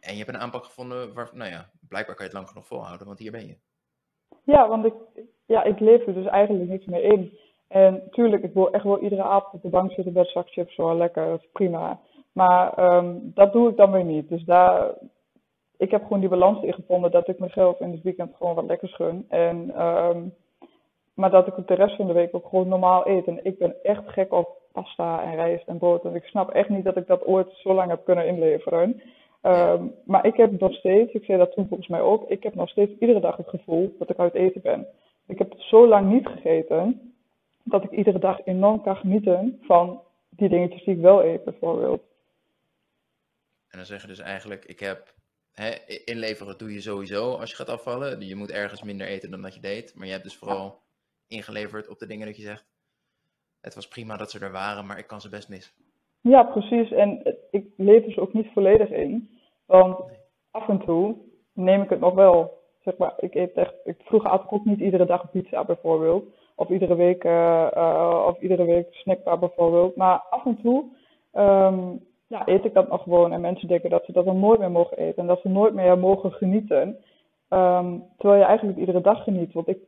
[0.00, 2.66] En je hebt een aanpak gevonden waar, nou ja, blijkbaar kan je het lang genoeg
[2.66, 3.56] volhouden, want hier ben je.
[4.44, 4.94] Ja, want ik,
[5.46, 7.38] ja, ik leef er dus eigenlijk niks meer in.
[7.68, 10.76] En tuurlijk, ik wil echt wel iedere avond op de bank zitten met zak chips,
[10.76, 12.00] lekker, prima.
[12.32, 14.28] Maar ehm, dat doe ik dan weer niet.
[14.28, 14.94] Dus daar,
[15.76, 18.64] ik heb gewoon die balans in gevonden dat ik mezelf in het weekend gewoon wat
[18.64, 19.26] lekkers gun.
[19.28, 20.22] En, ehm,
[21.20, 23.26] maar dat ik het de rest van de week ook gewoon normaal eet.
[23.26, 26.04] En ik ben echt gek op pasta en rijst en brood.
[26.04, 29.02] En ik snap echt niet dat ik dat ooit zo lang heb kunnen inleveren.
[29.40, 32.54] Ehm, maar ik heb nog steeds, ik zei dat toen volgens mij ook, ik heb
[32.54, 34.86] nog steeds iedere dag het gevoel dat ik uit eten ben.
[35.26, 37.14] Ik heb zo lang niet gegeten,
[37.62, 42.02] dat ik iedere dag enorm kan genieten van die dingetjes die ik wel eet, bijvoorbeeld.
[43.68, 45.14] En dan zeg je dus eigenlijk, ik heb,
[45.52, 45.70] hè,
[46.04, 48.20] inleveren doe je sowieso als je gaat afvallen.
[48.26, 49.94] Je moet ergens minder eten dan dat je deed.
[49.94, 50.80] Maar je hebt dus vooral
[51.30, 52.64] ingeleverd op de dingen dat je zegt,
[53.60, 55.74] het was prima dat ze er waren, maar ik kan ze best missen.
[56.20, 56.90] Ja, precies.
[56.92, 59.38] En ik leef dus ook niet volledig in.
[59.66, 60.16] Want Nee.
[60.50, 61.16] af en toe
[61.52, 62.58] neem ik het nog wel.
[62.80, 66.24] Zeg maar, ik eet echt, ik, vroeger at ik ook niet iedere dag pizza bijvoorbeeld.
[66.54, 69.96] Of iedere week, eh, of iedere week snackbar bijvoorbeeld.
[69.96, 70.84] Maar af en toe
[71.32, 73.32] ehm, ja, eet ik dat nog gewoon.
[73.32, 75.22] En mensen denken dat ze dat dan nooit meer mogen eten.
[75.22, 76.96] En dat ze nooit meer mogen genieten.
[77.48, 79.52] Ehm, terwijl je eigenlijk iedere dag geniet.
[79.52, 79.78] Want ik,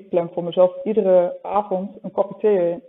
[0.00, 2.82] ik plan voor mezelf iedere avond een kopje thee in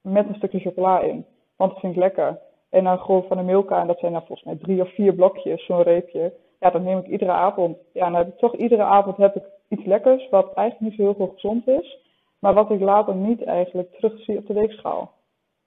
[0.00, 1.26] met een stukje chocola in.
[1.56, 2.38] Want dat vind ik lekker.
[2.70, 5.14] En dan gewoon van de Milka, en dat zijn dan volgens mij drie of vier
[5.14, 6.34] blokjes, zo'n reepje.
[6.60, 7.76] Ja, dat neem ik iedere avond.
[7.92, 11.02] Ja, dan heb ik toch iedere avond heb ik iets lekkers, wat eigenlijk niet zo
[11.02, 11.98] heel veel gezond is.
[12.38, 15.12] Maar wat ik later niet eigenlijk terugzie op de weegschaal.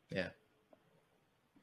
[0.07, 0.31] Ja.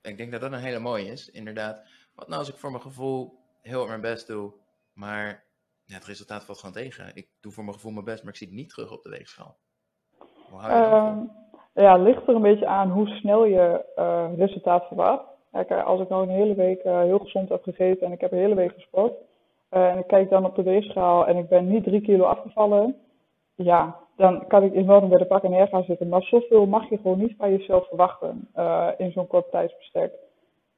[0.03, 1.83] Ik denk dat dat een hele mooie is, inderdaad.
[2.15, 4.53] Wat nou als ik voor mijn gevoel heel mijn best doe,
[4.93, 5.45] maar
[5.91, 7.11] ja, het resultaat valt gewoon tegen.
[7.15, 9.11] Ik doe voor mijn gevoel mijn best, maar ik zie het niet terug op de
[9.11, 9.57] weegschaal.
[10.51, 13.85] Hoe hou je dat Ehm, ja, het ligt er een beetje aan hoe snel je
[13.97, 15.25] eh, resultaat verwacht.
[15.53, 18.21] Kijk, eh, als ik nou een hele week eh, heel gezond heb gegeten en ik
[18.21, 19.13] heb een hele week gesport.
[19.71, 22.97] en ik kijk dan op de weegschaal en ik ben niet drie kilo afgevallen.
[23.55, 26.09] Ja, dan kan ik enorm bij de pak en neer gaan zitten.
[26.09, 28.49] Maar zoveel mag je gewoon niet van jezelf verwachten
[28.99, 30.13] in zo'n kort tijdsbestek.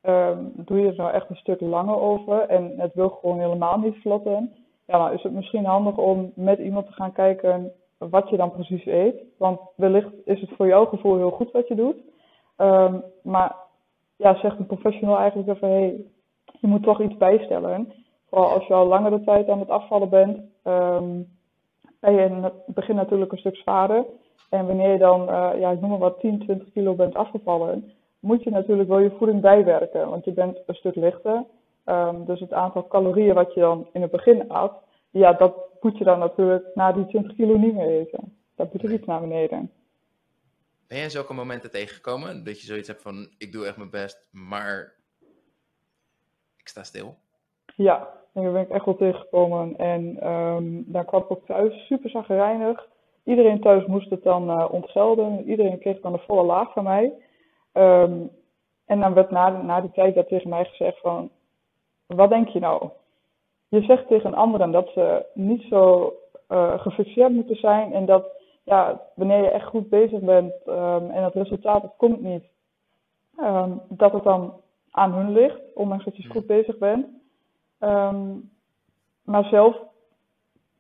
[0.01, 3.79] Ehm, doe je er nou echt een stuk langer over en het wil gewoon helemaal
[3.79, 4.62] niet vlotten.
[4.87, 8.53] Ja, dan is het misschien handig om met iemand te gaan kijken wat je dan
[8.53, 9.15] precies eet.
[9.39, 11.97] Want wellicht is het voor jouw gevoel heel goed wat je doet.
[12.57, 13.57] Ehm, maar
[14.17, 16.05] ja, zegt een professional eigenlijk even, hey,
[16.61, 17.93] je moet toch iets bijstellen.
[18.29, 21.21] Vooral als je al langere tijd aan het afvallen bent, ehm,
[22.01, 24.05] ben je in het begin natuurlijk een stuk zwaarder.
[24.51, 27.93] En wanneer je dan, eh, ja, ik noem maar wat, 10, 20 kilo bent afgevallen,
[28.21, 30.09] moet je natuurlijk wel je voeding bijwerken.
[30.09, 31.45] Want je bent een stuk lichter.
[31.85, 34.73] Ehm, dus het aantal calorieën wat je dan in het begin at,
[35.11, 38.37] ja, dat moet je dan natuurlijk na die 20 kilo niet meer eten.
[38.55, 39.71] Dat moet er iets naar beneden.
[40.89, 44.29] Ben jij zulke momenten tegengekomen dat je zoiets hebt van, ik doe echt mijn best,
[44.33, 44.95] maar
[46.57, 47.15] ik sta stil?
[47.77, 49.77] Ja, daar ben ik echt wel tegengekomen.
[49.77, 52.89] En ehm dan kwam ik ook thuis super zagrijnig.
[53.25, 55.49] Iedereen thuis moest het dan eh, ontgelden.
[55.51, 57.13] Iedereen kreeg dan een volle laag van mij.
[57.73, 58.21] Ehm,
[58.87, 61.31] en dan werd na, na die tijd dat tegen mij gezegd van,
[62.15, 62.89] wat denk je nou?
[63.69, 66.13] Je zegt tegen anderen dat ze niet zo
[66.49, 68.27] eh, gefixeerd moeten zijn en dat
[68.65, 72.45] ja, wanneer je echt goed bezig bent ehm, en het resultaat het komt niet,
[73.37, 77.07] ehm, dat het dan aan hun ligt, ondanks dat je goed bezig bent.
[77.79, 78.35] Ehm,
[79.25, 79.77] maar zelf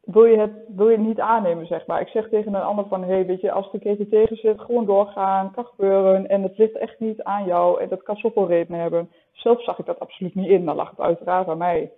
[0.04, 2.00] wil je, het, wil je het niet aannemen, zeg maar.
[2.00, 4.84] Ik zeg tegen een ander van, hey, weet je, als de keten tegen zit, gewoon
[4.84, 6.28] doorgaan, kan gebeuren.
[6.28, 9.10] En het ligt echt niet aan jou en dat kan zoveel redenen hebben.
[9.32, 11.92] Zelf zag ik dat absoluut niet in, dan lag het uiteraard aan mij.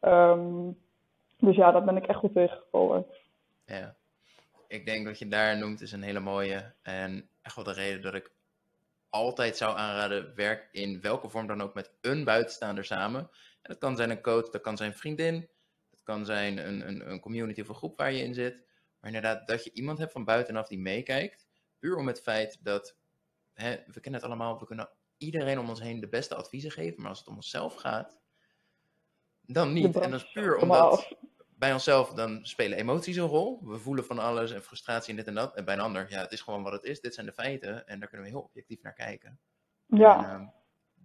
[0.00, 0.70] Ehm,
[1.38, 3.06] dus ja, dat ben ik echt goed tegengekomen.
[3.64, 3.96] Ja.
[4.68, 6.72] Ik denk dat je daar noemt is een hele mooie.
[6.82, 8.30] En echt wel de reden dat ik
[9.10, 13.20] altijd zou aanraden, werk in welke vorm dan ook met een buitenstaander samen.
[13.62, 15.48] En dat kan zijn een coach, dat kan zijn vriendin,
[15.90, 18.54] dat kan zijn een, een, een community of een groep waar je in zit.
[19.00, 21.46] Maar inderdaad, dat je iemand hebt van buitenaf die meekijkt.
[21.78, 22.96] Puur om het feit dat,
[23.54, 27.00] hè, we kennen het allemaal, we kunnen iedereen om ons heen de beste adviezen geven.
[27.00, 28.18] Maar als het om onszelf gaat,
[29.40, 29.96] dan niet.
[29.96, 31.16] En dat is puur omdat
[31.58, 33.60] bij onszelf, dan spelen emoties een rol.
[33.62, 35.54] We voelen van alles en frustratie en dit en dat.
[35.54, 37.00] En bij een ander, ja, het is gewoon wat het is.
[37.00, 39.38] Dit zijn de feiten en daar kunnen we heel objectief naar kijken.
[39.86, 40.18] Ja.
[40.18, 40.46] En, ehm,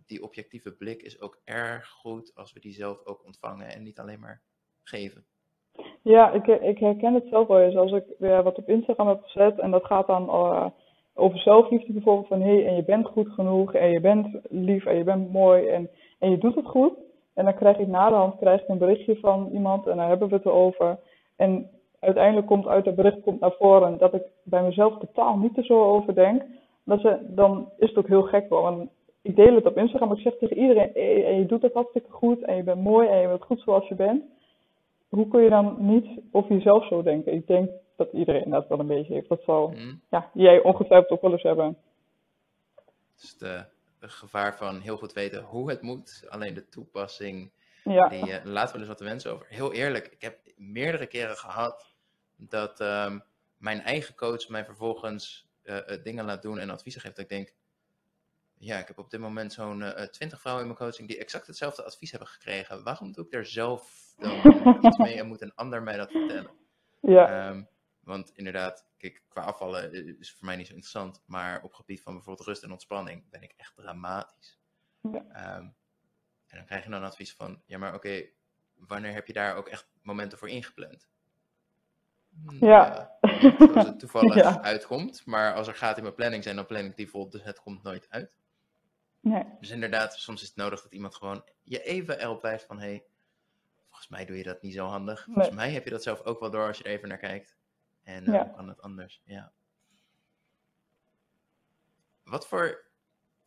[0.06, 4.00] die objectieve blik is ook erg goed als we die zelf ook ontvangen en niet
[4.00, 4.42] alleen maar
[4.84, 5.26] geven.
[6.02, 9.24] Ja, ik, ik herken het zelf wel eens als ik weer wat op Instagram heb
[9.24, 10.66] gezet en dat gaat dan uh,
[11.16, 14.86] over zelfliefde bijvoorbeeld van hé, hey, en je bent goed genoeg en je bent lief
[14.86, 16.94] en je bent mooi en, en je doet het goed.
[17.34, 18.36] En dan krijg ik na de hand
[18.68, 21.00] een berichtje van iemand en daar hebben we het erover.
[21.36, 25.58] En uiteindelijk komt uit dat bericht komt naar voren dat ik bij mezelf totaal niet
[25.58, 26.42] er zo over denk.
[26.86, 28.62] Dat ze, dan is het ook heel gek wel.
[28.62, 28.90] Want
[29.22, 30.94] ik deel het op Instagram, maar ik zeg tegen iedereen,
[31.26, 33.88] en je doet het hartstikke goed en je bent mooi en je bent goed zoals
[33.88, 34.24] je bent.
[35.10, 37.34] Hoe kun je dan niet over jezelf zo denken?
[37.34, 39.30] Ik denk dat iedereen dat wel een beetje heeft.
[39.30, 39.96] Dat zal Mhm.
[40.10, 41.78] ja, jij ongetwijfeld ook wel eens hebben.
[43.16, 43.66] Dus de,
[44.00, 47.52] de gevaar van heel goed weten hoe het moet, alleen de toepassing,
[47.84, 49.46] Ja, die eh, laat wel eens wat te wensen over.
[49.50, 51.96] Heel eerlijk, ik heb meerdere keren gehad
[52.36, 53.20] dat ehm,
[53.58, 57.16] mijn eigen coach mij vervolgens eh, eh, dingen laat doen en adviezen geeft.
[57.16, 57.54] Dat ik denk,
[58.58, 61.84] ja, ik heb op dit moment zo'n twintig vrouwen in mijn coaching die exact hetzelfde
[61.84, 62.84] advies hebben gekregen.
[62.84, 64.32] Waarom doe ik daar zelf dan
[64.86, 66.52] iets mee en moet een ander mij dat vertellen?
[67.00, 67.64] ja, Ehm,
[68.04, 71.22] want inderdaad, kijk, qua afvallen is voor mij niet zo interessant.
[71.26, 74.60] Maar op gebied van bijvoorbeeld rust en ontspanning ben ik echt dramatisch.
[75.02, 75.26] Ja.
[75.32, 75.64] Ehm,
[76.48, 78.26] en dan krijg je dan advies van, ja maar oké,
[78.74, 81.08] wanneer heb je daar ook echt momenten voor ingepland?
[82.46, 83.12] Hm, Ja.
[83.76, 84.62] als het toevallig Ja.
[84.62, 85.26] uitkomt.
[85.26, 87.60] Maar als er gaat in mijn planning zijn, dan plan ik die vol, dus het
[87.60, 88.38] komt nooit uit.
[89.20, 92.80] nee, Dus inderdaad, soms is het nodig dat iemand gewoon je even erop wijst van,
[92.80, 93.04] hé, hey,
[93.88, 95.24] volgens mij doe je dat niet zo handig.
[95.24, 95.56] Volgens Nee.
[95.56, 97.56] mij heb je dat zelf ook wel door als je er even naar kijkt.
[98.04, 98.44] En Ja.
[98.44, 99.22] hoe kan het anders?
[99.26, 99.52] Ja.
[102.24, 102.84] Wat voor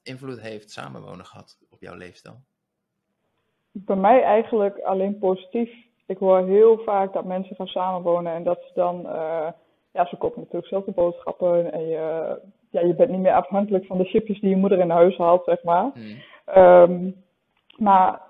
[0.02, 2.40] invloed heeft samenwonen gehad op jouw leefstijl?
[3.84, 5.70] bij mij eigenlijk alleen positief.
[6.06, 9.48] Ik hoor heel vaak dat mensen gaan samenwonen en dat ze dan, eh,
[9.92, 12.38] ja, ze kopen natuurlijk zelf de boodschappen en je,
[12.70, 15.44] ja, je bent niet meer afhankelijk van de chipjes die je moeder in huis haalt,
[15.44, 15.90] zeg maar.
[15.94, 16.00] Hm.
[16.44, 17.10] Ehm,
[17.76, 18.20] maar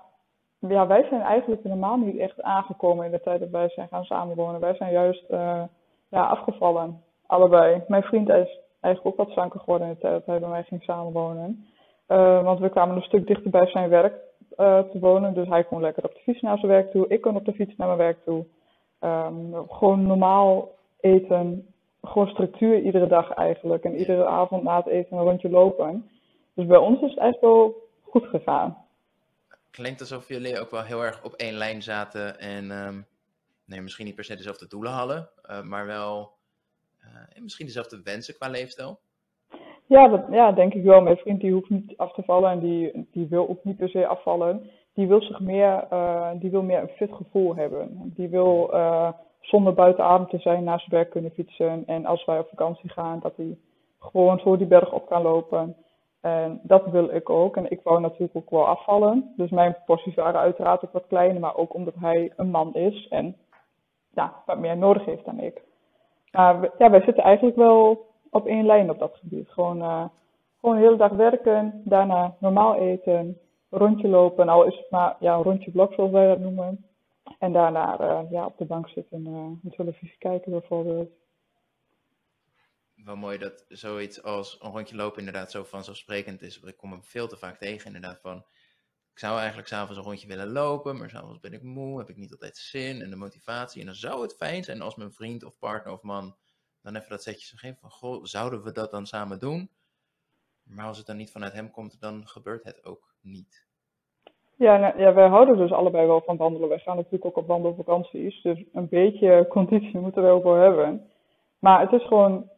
[0.59, 4.03] ja, wij zijn eigenlijk helemaal niet echt aangekomen in de tijd dat wij zijn gaan
[4.05, 4.61] samenwonen.
[4.61, 5.63] Wij zijn juist eh,
[6.09, 7.83] ja, afgevallen, allebei.
[7.87, 11.65] Mijn vriend is eigenlijk ook wat zwanger geworden in dat hij bij mij ging samenwonen.
[12.05, 14.13] Eh, want we kwamen een stuk dichter bij zijn werk
[14.55, 15.33] eh, te wonen.
[15.33, 17.07] Dus hij kon lekker op de fiets naar zijn werk toe.
[17.07, 18.45] Ik kon op de fiets naar mijn werk toe.
[18.99, 21.73] Ehm, gewoon normaal eten.
[22.01, 23.83] Gewoon structuur iedere dag eigenlijk.
[23.83, 26.09] En iedere avond na het eten een rondje lopen.
[26.53, 28.77] Dus bij ons is het eigenlijk wel goed gegaan.
[29.71, 33.01] Klinkt alsof jullie ook wel heel erg op één lijn zaten en ehm,
[33.67, 36.31] nee, misschien niet per se dezelfde doelen hadden, eh, maar wel
[36.99, 38.99] eh, misschien dezelfde wensen qua leefstijl.
[39.85, 41.01] Ja, dat, ja, denk ik wel.
[41.01, 43.89] Mijn vriend die hoeft niet af te vallen en die, die wil ook niet per
[43.89, 44.69] se afvallen.
[44.93, 48.11] Die wil zich meer, eh, die wil meer een fit gevoel hebben.
[48.15, 48.69] Die wil
[49.41, 51.83] zonder buiten adem te zijn naar zijn werk kunnen fietsen.
[51.85, 53.57] En als wij op vakantie gaan, dat hij
[53.99, 55.75] gewoon zo die berg op kan lopen.
[56.21, 57.57] En dat wil ik ook.
[57.57, 59.33] En ik wou natuurlijk ook wel afvallen.
[59.35, 63.07] Dus mijn porties waren uiteraard ook wat kleiner, maar ook omdat hij een man is
[63.07, 63.35] en
[64.17, 65.61] ja, wat meer nodig heeft dan ik.
[66.31, 69.49] Maar ja, wij zitten eigenlijk wel op één lijn op dat gebied.
[69.49, 70.05] Gewoon, eh,
[70.59, 73.37] gewoon de hele dag werken, daarna normaal eten,
[73.69, 76.85] rondje lopen, al is het maar ja, een rondje blok zoals wij dat noemen.
[77.39, 81.09] En daarna eh, ja, op de bank zitten en uh, televisie kijken bijvoorbeeld.
[82.95, 86.59] Wel mooi dat zoiets als een rondje lopen inderdaad zo vanzelfsprekend is.
[86.59, 88.43] Ik kom hem veel te vaak tegen inderdaad van,
[89.17, 92.17] ik zou eigenlijk s'avonds een rondje willen lopen, maar s'avonds ben ik moe, heb ik
[92.17, 93.79] niet altijd zin en de motivatie.
[93.79, 96.35] En dan zou het fijn zijn als mijn vriend of partner of man
[96.81, 99.69] dan even dat setje zou geven van, goh, zouden we dat dan samen doen?
[100.63, 103.65] Maar als het dan niet vanuit hem komt, dan gebeurt het ook niet.
[104.55, 106.69] Ja, nou, ja, wij houden dus allebei wel van wandelen.
[106.69, 108.41] Wij gaan natuurlijk ook op wandelvakanties.
[108.41, 111.09] Dus een beetje conditie moeten we ook wel hebben.
[111.59, 112.49] Maar het is gewoon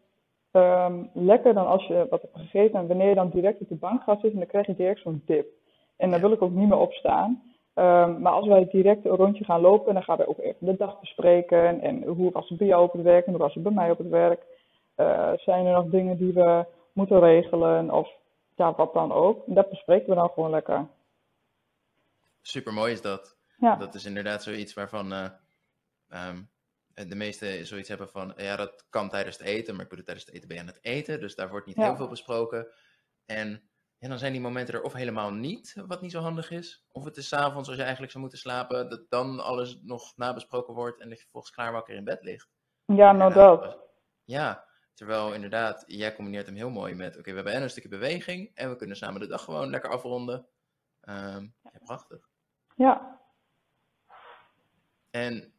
[0.52, 3.76] ehm, lekker dan als je wat hebt gegeten en wanneer je dan direct op de
[3.76, 5.58] bank gaat zitten, dan krijg je direct zo'n dip.
[6.00, 6.26] En dan Ja.
[6.26, 7.44] wil ik ook niet meer opstaan.
[7.74, 10.76] Ehm, maar als wij direct een rondje gaan lopen, dan gaan wij ook even de
[10.78, 11.82] dag bespreken.
[11.82, 13.92] En hoe was het bij jou op het werk en hoe was het bij mij
[13.92, 14.42] op het werk?
[14.96, 18.10] Eh, zijn er nog dingen die we moeten regelen of
[18.56, 19.48] ja, wat dan ook?
[19.48, 20.88] En dat bespreken we dan gewoon lekker.
[22.42, 23.38] Super mooi is dat.
[23.58, 23.76] Ja.
[23.76, 25.26] Dat is inderdaad zoiets waarvan eh,
[26.10, 26.42] ehm,
[27.08, 30.26] de meesten zoiets hebben van, ja, dat kan tijdens het eten, maar ik bedoel, tijdens
[30.26, 31.84] het eten ben je aan het eten, dus daar wordt niet Ja.
[31.84, 32.68] heel veel besproken.
[33.26, 33.69] En
[34.00, 37.04] ja, dan zijn die momenten er of helemaal niet, wat niet zo handig is, of
[37.04, 40.74] het is 's avonds als je eigenlijk zou moeten slapen, dat dan alles nog nabesproken
[40.74, 42.50] wordt en dat je volgens klaar wakker in bed ligt.
[42.86, 43.78] Ja, no doubt.
[44.24, 47.90] Ja, terwijl inderdaad, jij combineert hem heel mooi met, oké, we hebben en een stukje
[47.90, 50.48] beweging en we kunnen samen de dag gewoon lekker afronden.
[51.02, 52.28] Ehm, ja, prachtig.
[52.76, 53.20] Ja,
[55.10, 55.54] En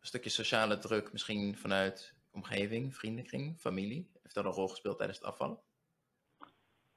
[0.00, 4.10] stukje sociale druk, misschien vanuit omgeving, vriendenkring, familie?
[4.22, 5.58] Heeft dat een rol gespeeld tijdens het afvallen?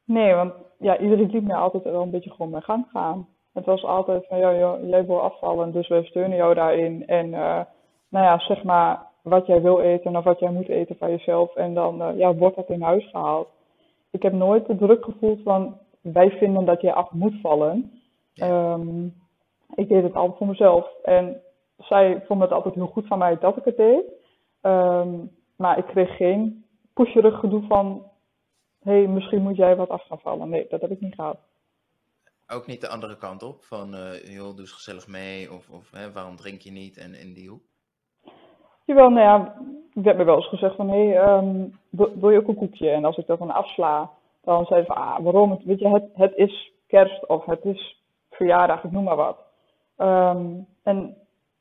[0.06, 3.28] Nee, want ja, iedereen liet mij altijd wel een beetje gewoon mijn gang gaan.
[3.54, 7.08] Het was altijd van, ja, joh, jij wil afvallen, dus wij steunen jou daarin.
[7.08, 7.62] En uh,
[8.10, 11.56] nou ja, zeg maar wat jij wil eten of wat jij moet eten van jezelf.
[11.56, 13.48] En dan uh, ja, wordt dat in huis gehaald.
[14.12, 17.92] Ik heb nooit de druk gevoeld van, wij vinden dat jij af moet vallen.
[18.44, 19.14] Um,
[19.76, 20.90] ik deed het altijd voor mezelf.
[21.04, 21.42] En
[21.78, 24.04] zij vond het altijd heel goed van mij dat ik het deed.
[24.62, 28.04] Um, maar ik kreeg geen pusherig gedoe van,
[28.86, 30.50] hey, misschien moet jij wat af gaan vallen.
[30.50, 31.38] Nee, dat heb ik niet gehad.
[32.48, 35.92] Ook niet de andere kant op, van uh, joh, doe eens gezellig mee, of, of
[35.92, 37.64] hè, waarom drink je niet en in die hoek?
[38.86, 39.56] Jawel, nou ja,
[39.94, 42.90] er werd me wel eens gezegd van, hé, hey, um, wil je ook een koekje?
[42.90, 44.12] En als ik dat dan afsla,
[44.44, 45.62] dan zei ze van, ah, waarom?
[45.64, 49.38] Weet je, het, het is kerst of het is verjaardag, ik noem maar wat.
[49.98, 51.18] Um, en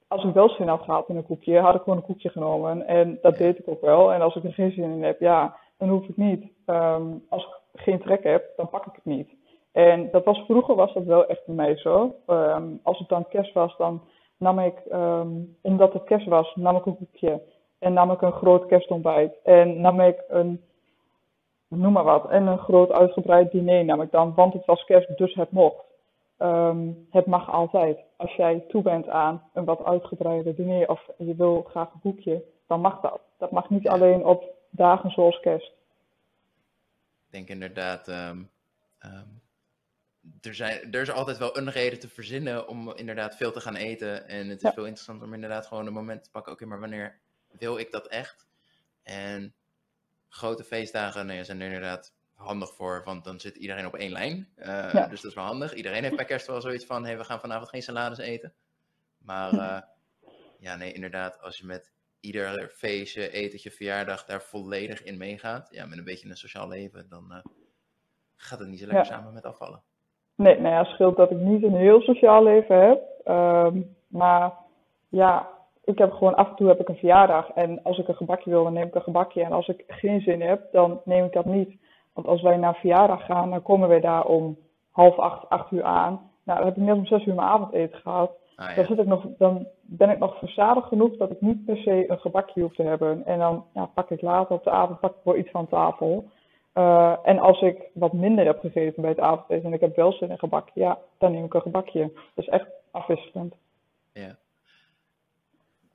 [0.09, 2.87] als ik wel zin had gehad in een koekje, had ik gewoon een koekje genomen.
[2.87, 4.13] En dat deed ik ook wel.
[4.13, 6.53] En als ik er geen zin in heb, ja, dan hoef ik niet.
[6.67, 9.29] Um, als ik geen trek heb, dan pak ik het niet.
[9.73, 12.15] En dat was, vroeger was dat wel echt bij mij zo.
[12.27, 14.03] Um, als het dan kerst was, dan
[14.39, 17.43] nam ik, um, omdat het kerst was, nam ik een koekje.
[17.79, 19.37] En nam ik een groot kerstontbijt.
[19.43, 20.65] En nam ik een,
[21.69, 24.35] noem maar wat, en een groot uitgebreid diner nam ik dan.
[24.35, 25.85] Want het was kerst, dus het mocht.
[26.39, 27.99] Um, het mag altijd.
[28.17, 32.45] Als jij toe bent aan een wat uitgebreider diner of je wil graag een boekje,
[32.67, 33.21] dan mag dat.
[33.39, 35.73] Dat mag niet alleen op dagen zoals kerst.
[37.27, 38.51] Ik denk inderdaad, um,
[39.05, 39.43] um,
[40.41, 43.77] er, zijn, er is altijd wel een reden te verzinnen om inderdaad veel te gaan
[43.77, 44.29] eten.
[44.29, 44.73] En het is ja.
[44.73, 46.53] veel interessanter om inderdaad gewoon een moment te pakken.
[46.53, 47.19] Oké, okay, maar wanneer
[47.59, 48.47] wil ik dat echt?
[49.03, 49.55] En
[50.29, 54.49] grote feestdagen nee, zijn er inderdaad handig voor, want dan zit iedereen op één lijn.
[54.57, 55.07] Uh, ja.
[55.07, 55.75] Dus dat is wel handig.
[55.75, 58.55] Iedereen heeft bij kerst wel zoiets van, hey, we gaan vanavond geen salades eten.
[59.19, 59.81] Maar uh,
[60.67, 61.93] ja, nee, inderdaad, als je met
[62.25, 67.07] ieder feestje, etentje, verjaardag daar volledig in meegaat, ja, met een beetje een sociaal leven,
[67.09, 67.37] dan uh,
[68.37, 69.13] gaat het niet zo lekker ja.
[69.17, 69.83] samen met afvallen.
[70.35, 73.03] Nee, nou ja, scheelt dat ik niet een heel sociaal leven heb.
[73.25, 74.53] Um, maar
[75.09, 75.49] ja,
[75.85, 77.51] ik heb gewoon af en toe heb ik een verjaardag.
[77.51, 79.43] En als ik een gebakje wil, dan neem ik een gebakje.
[79.43, 81.81] En als ik geen zin heb, dan neem ik dat niet.
[82.13, 84.59] Want als wij naar verjaardag gaan, dan komen wij daar om
[84.91, 86.31] half acht, acht uur aan.
[86.45, 88.31] Nou, dan heb ik net om zes uur mijn avondeten gehad.
[88.57, 88.75] Ah, ja.
[88.75, 92.11] dan, zit ik nog, dan ben ik nog verzadigd genoeg dat ik niet per se
[92.11, 93.27] een gebakje hoef te hebben.
[93.27, 96.31] En dan ja, pak ik later op de avond pak ik wel iets van tafel.
[96.75, 100.13] Uh, en als ik wat minder heb gegeten bij het avondeten en ik heb wel
[100.13, 102.13] zin in een gebakje, ja, dan neem ik een gebakje.
[102.35, 103.55] Dat is echt afwisselend.
[104.13, 104.37] Ja.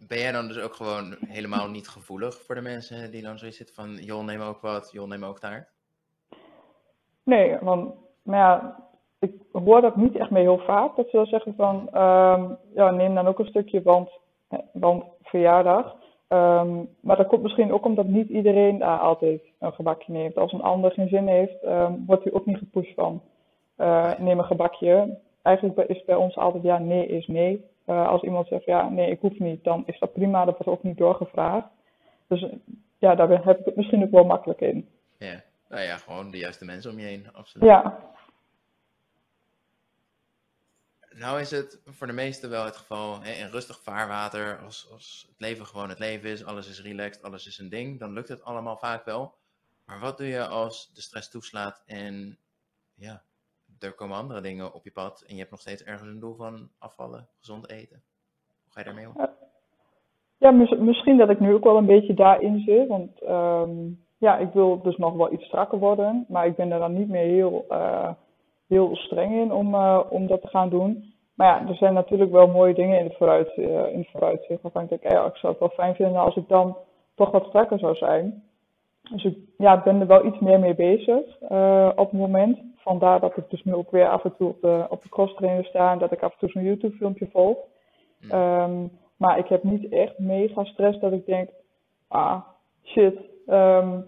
[0.08, 3.58] Ben jij dan dus ook gewoon helemaal niet gevoelig voor de mensen die dan zoiets
[3.58, 5.68] zitten van, joh, neem ook wat, joh, neem ook taart?
[7.24, 8.76] Nee, want maar ja,
[9.20, 10.96] ik hoor dat niet echt meer heel vaak.
[10.96, 14.10] Dat ze dan zeggen van, um, ja, neem dan ook een stukje, want,
[14.72, 15.96] want verjaardag.
[16.28, 20.38] Um, maar dat komt misschien ook omdat niet iedereen daar altijd een gebakje neemt.
[20.38, 23.22] Als een ander geen zin heeft, um, wordt hij ook niet gepusht van,
[23.78, 25.18] uh, neem een gebakje.
[25.42, 27.66] Eigenlijk is bij ons altijd ja, nee is nee.
[27.86, 30.46] Uh, als iemand zegt, ja, nee, ik hoef niet, dan is dat prima.
[30.46, 31.68] Dat wordt ook niet doorgevraagd.
[32.28, 32.46] Dus
[32.98, 34.88] ja, daar heb ik het misschien ook wel makkelijk in.
[35.18, 35.42] Ja.
[35.70, 37.70] Nou ja, gewoon de juiste mensen om je heen, absoluut.
[37.70, 38.00] Ja.
[41.20, 45.26] Nou is het voor de meesten wel het geval, hè, in rustig vaarwater, als, als
[45.30, 48.28] het leven gewoon het leven is, alles is relaxed, alles is een ding, dan lukt
[48.28, 49.34] het allemaal vaak wel.
[49.86, 52.38] Maar wat doe je als de stress toeslaat en
[52.96, 53.22] ja,
[53.80, 56.36] er komen andere dingen op je pad en je hebt nog steeds ergens een doel
[56.36, 58.04] van afvallen, gezond eten?
[58.64, 59.28] Hoe ga je daarmee om?
[60.38, 64.54] Ja, misschien dat ik nu ook wel een beetje daarin zit, want um, ja, ik
[64.54, 67.66] wil dus nog wel iets strakker worden, maar ik ben er dan niet meer heel,
[67.70, 68.12] uh,
[68.70, 71.14] heel streng in om, uh, om dat te gaan doen.
[71.36, 74.62] Maar ja, er zijn natuurlijk wel mooie dingen in het, vooruit, uh, in het vooruitzicht
[74.62, 76.78] waarvan ik denk, ja, ik zou het wel fijn vinden als ik dan
[77.16, 78.44] toch wat strakker zou zijn.
[79.12, 81.42] Dus ik ja, ben er wel iets meer mee bezig
[81.96, 82.60] op het moment.
[82.76, 85.36] Vandaar dat ik dus nu ook weer af en toe op de, op de cross
[85.36, 87.58] trainer sta en dat ik af en toe zo'n YouTube filmpje volg.
[88.32, 91.50] Um, maar ik heb niet echt mega stress dat ik denk,
[92.08, 92.42] ah,
[92.84, 93.18] shit,
[93.50, 94.06] Um,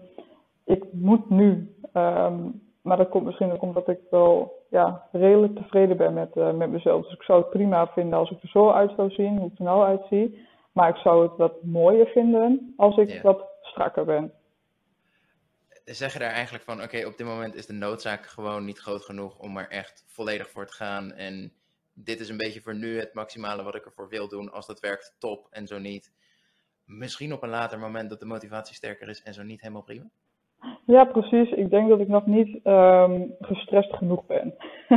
[0.64, 1.74] ik moet nu.
[1.94, 6.52] Um, maar dat komt misschien ook omdat ik wel ja, redelijk tevreden ben met, uh,
[6.52, 7.02] met mezelf.
[7.02, 9.58] Dus ik zou het prima vinden als ik er zo uit zou zien, hoe ik
[9.58, 10.46] er nou uitzie.
[10.72, 13.22] Maar ik zou het wat mooier vinden als ik yeah.
[13.22, 14.32] wat strakker ben.
[15.84, 19.04] Zeg je daar eigenlijk van, oké, op dit moment is de noodzaak gewoon niet groot
[19.04, 21.12] genoeg om er echt volledig voor te gaan.
[21.12, 21.52] En
[21.94, 24.52] dit is een beetje voor nu het maximale wat ik ervoor wil doen.
[24.52, 25.46] Als dat werkt, top.
[25.50, 26.12] En zo niet,
[26.84, 30.10] misschien op een later moment dat de motivatie sterker is en zo niet helemaal prima?
[30.86, 31.50] Ja, precies.
[31.50, 34.54] Ik denk dat ik nog niet um, gestrest genoeg ben.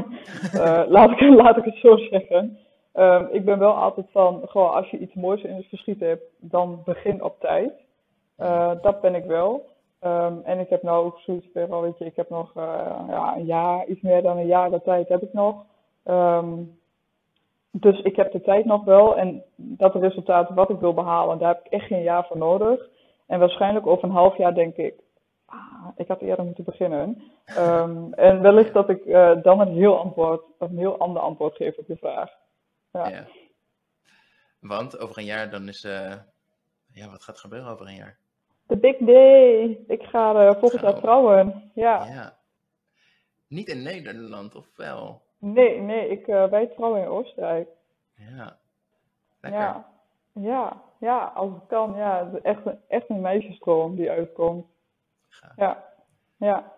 [0.56, 2.58] uh, laat, ik, het zo zeggen.
[2.94, 6.24] Ehm, ik ben wel altijd van, gewoon als je iets moois in het verschiet hebt,
[6.40, 7.72] dan begin op tijd.
[8.40, 9.66] Uh, dat ben ik wel.
[10.02, 12.64] Um, en ik heb nou ook zoiets van, weet je, ik heb nog uh,
[13.08, 15.56] ja, een jaar, iets meer dan een jaar de tijd heb ik nog.
[17.72, 21.54] Dus ik heb de tijd nog wel en dat resultaat wat ik wil behalen, daar
[21.54, 22.90] heb ik echt geen jaar voor nodig.
[23.28, 24.94] En waarschijnlijk over een half jaar denk ik,
[25.46, 27.22] ah, ik had eerder moeten beginnen.
[27.58, 31.78] Um, en wellicht dat ik uh, dan een heel, antwoord, een heel ander antwoord geef
[31.78, 32.32] op je vraag.
[32.92, 33.08] Ja.
[33.08, 33.26] ja.
[34.60, 36.14] Want over een jaar dan is, uh,
[36.94, 38.18] ja, wat gaat gebeuren over een jaar?
[38.68, 39.84] De big day.
[39.88, 41.72] Ik ga uh, volgend jaar trouwen.
[41.74, 42.06] Ja.
[42.06, 42.38] ja.
[43.48, 45.22] Niet in Nederland, of wel?
[45.40, 47.70] Nee, nee, ik, uh, wij trouwen in Oostenrijk.
[48.16, 48.58] Ja.
[49.42, 49.62] Lekker.
[49.62, 49.94] Ja.
[50.40, 51.96] Ja, ja, als het kan.
[51.96, 54.66] Ja, echt, echt een meisjesdroom die uitkomt.
[55.56, 55.84] Ja.
[56.38, 56.74] Ja.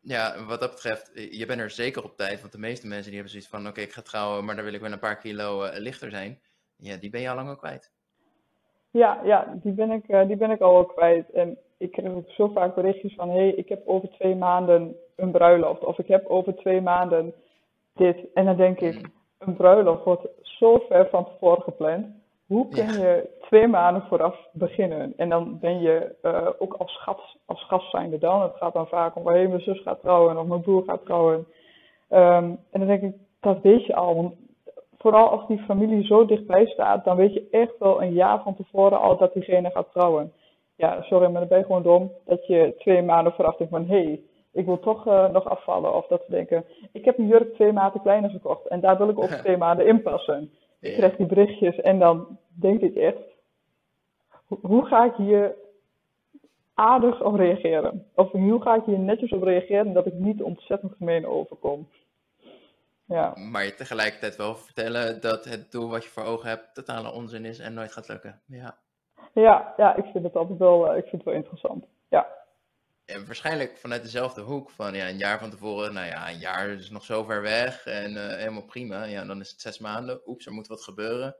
[0.00, 2.40] Ja, wat dat betreft, je bent er zeker op tijd.
[2.40, 4.74] Want de meeste mensen die hebben zoiets van, oké, ik ga trouwen, maar dan wil
[4.74, 6.38] ik wel een paar kilo uh, lichter zijn.
[6.76, 7.92] Ja, die ben je al lang al kwijt.
[8.90, 11.30] Ja, ja die, ben ik, uh, die ben ik al wel kwijt.
[11.30, 14.96] En ik krijg ook zo vaak berichtjes van, hé, hey, ik heb over twee maanden
[15.16, 15.84] een bruiloft.
[15.84, 17.34] Of ik heb over twee maanden
[17.94, 18.32] dit.
[18.34, 19.12] En dan denk ik, mm.
[19.38, 22.06] een bruiloft wordt zo ver van tevoren gepland.
[22.46, 25.12] Hoe kun je twee maanden vooraf beginnen?
[25.16, 28.42] En dan ben je uh, ook als gast, als gast zijnde dan.
[28.42, 31.46] Het gaat dan vaak om, hey, mijn zus gaat trouwen of mijn broer gaat trouwen.
[32.10, 34.14] Um, en dan denk ik, dat weet je al.
[34.14, 34.34] Want
[34.98, 38.54] vooral als die familie zo dichtbij staat, dan weet je echt wel een jaar van
[38.54, 40.32] tevoren al dat diegene gaat trouwen.
[40.76, 43.86] Ja, sorry, maar dan ben je gewoon dom dat je twee maanden vooraf denkt van,
[43.86, 44.22] hé, hey,
[44.52, 45.94] ik wil toch uh, nog afvallen.
[45.94, 49.08] Of dat ze denken, ik heb een jurk twee maanden kleiner gekocht en daar wil
[49.08, 50.50] ik ook twee maanden in passen.
[50.84, 53.22] Ik krijg die berichtjes en dan denk ik echt,
[54.46, 55.54] hoe ga ik hier
[56.74, 58.06] aardig op reageren?
[58.14, 61.88] Of hoe ga ik hier netjes op reageren dat ik niet ontzettend gemeen overkom?
[63.04, 63.34] Ja.
[63.50, 67.44] Maar je tegelijkertijd wel vertellen dat het doel wat je voor ogen hebt totale onzin
[67.44, 68.40] is en nooit gaat lukken.
[68.46, 68.76] Ja,
[69.32, 71.84] ja, ja ik vind het altijd wel, eh, ik vind het wel interessant.
[72.08, 72.26] Ja.
[73.04, 76.68] En waarschijnlijk vanuit dezelfde hoek van ja, een jaar van tevoren, nou ja, een jaar
[76.68, 79.04] is nog zo ver weg en uh, helemaal prima.
[79.04, 80.20] Ja, dan is het zes maanden.
[80.26, 81.36] Oeps, er moet wat gebeuren.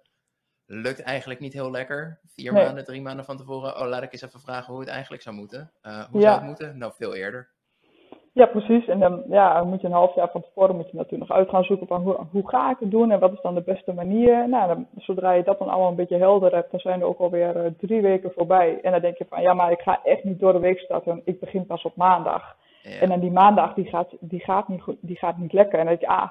[0.66, 2.20] Lukt eigenlijk niet heel lekker.
[2.26, 3.76] Vier maanden, drie maanden van tevoren.
[3.76, 5.72] Oh, laat ik eens even vragen hoe het eigenlijk zou moeten.
[5.82, 6.78] Uh, hoe zou het moeten?
[6.78, 7.53] Nou, veel eerder.
[8.34, 8.86] Ja, precies.
[8.86, 11.48] En dan ja, moet je een half jaar van tevoren moet je natuurlijk nog uit
[11.48, 13.92] gaan zoeken van hoe, hoe ga ik het doen en wat is dan de beste
[13.92, 14.48] manier.
[14.48, 17.18] Nou, dan, zodra je dat dan allemaal een beetje helder hebt, dan zijn er ook
[17.18, 18.78] alweer uh, drie weken voorbij.
[18.82, 21.22] En dan denk je van ja, maar ik ga echt niet door de week starten.
[21.24, 22.56] Ik begin pas op maandag.
[23.00, 25.78] En dan die maandag die gaat, die gaat, niet, goed, die gaat niet lekker.
[25.78, 26.30] En dan denk je, ah,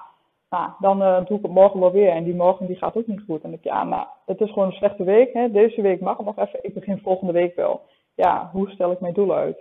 [0.50, 2.10] nou, dan uh, doe ik het morgen wel weer.
[2.10, 3.44] En die morgen die gaat ook niet goed.
[3.44, 5.34] En dan denk je, ah, nou, het is gewoon een slechte week.
[5.34, 5.52] Hè.
[5.52, 6.60] Deze week mag het nog even.
[6.62, 7.82] Ik begin volgende week wel.
[8.16, 9.58] Ja, hoe stel ik mijn doel uit?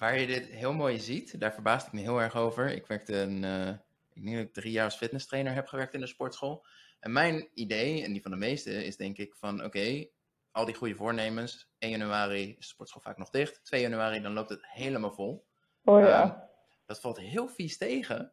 [0.00, 2.72] Waar je dit heel mooi ziet, daar verbaasde ik me heel erg over.
[2.72, 3.68] Ik werkte een, uh,
[4.12, 6.66] ik denk dat ik drie jaar als fitnesstrainer heb gewerkt in de sportschool.
[7.00, 10.06] En mijn idee, en die van de meesten, is denk ik van oké,
[10.50, 11.70] al die goede voornemens.
[11.78, 13.64] 1 januari is de sportschool vaak nog dicht.
[13.64, 15.46] 2 januari, dan loopt het helemaal vol.
[15.84, 16.22] Oh ja.
[16.24, 16.48] Um,
[16.86, 18.32] dat valt heel vies tegen.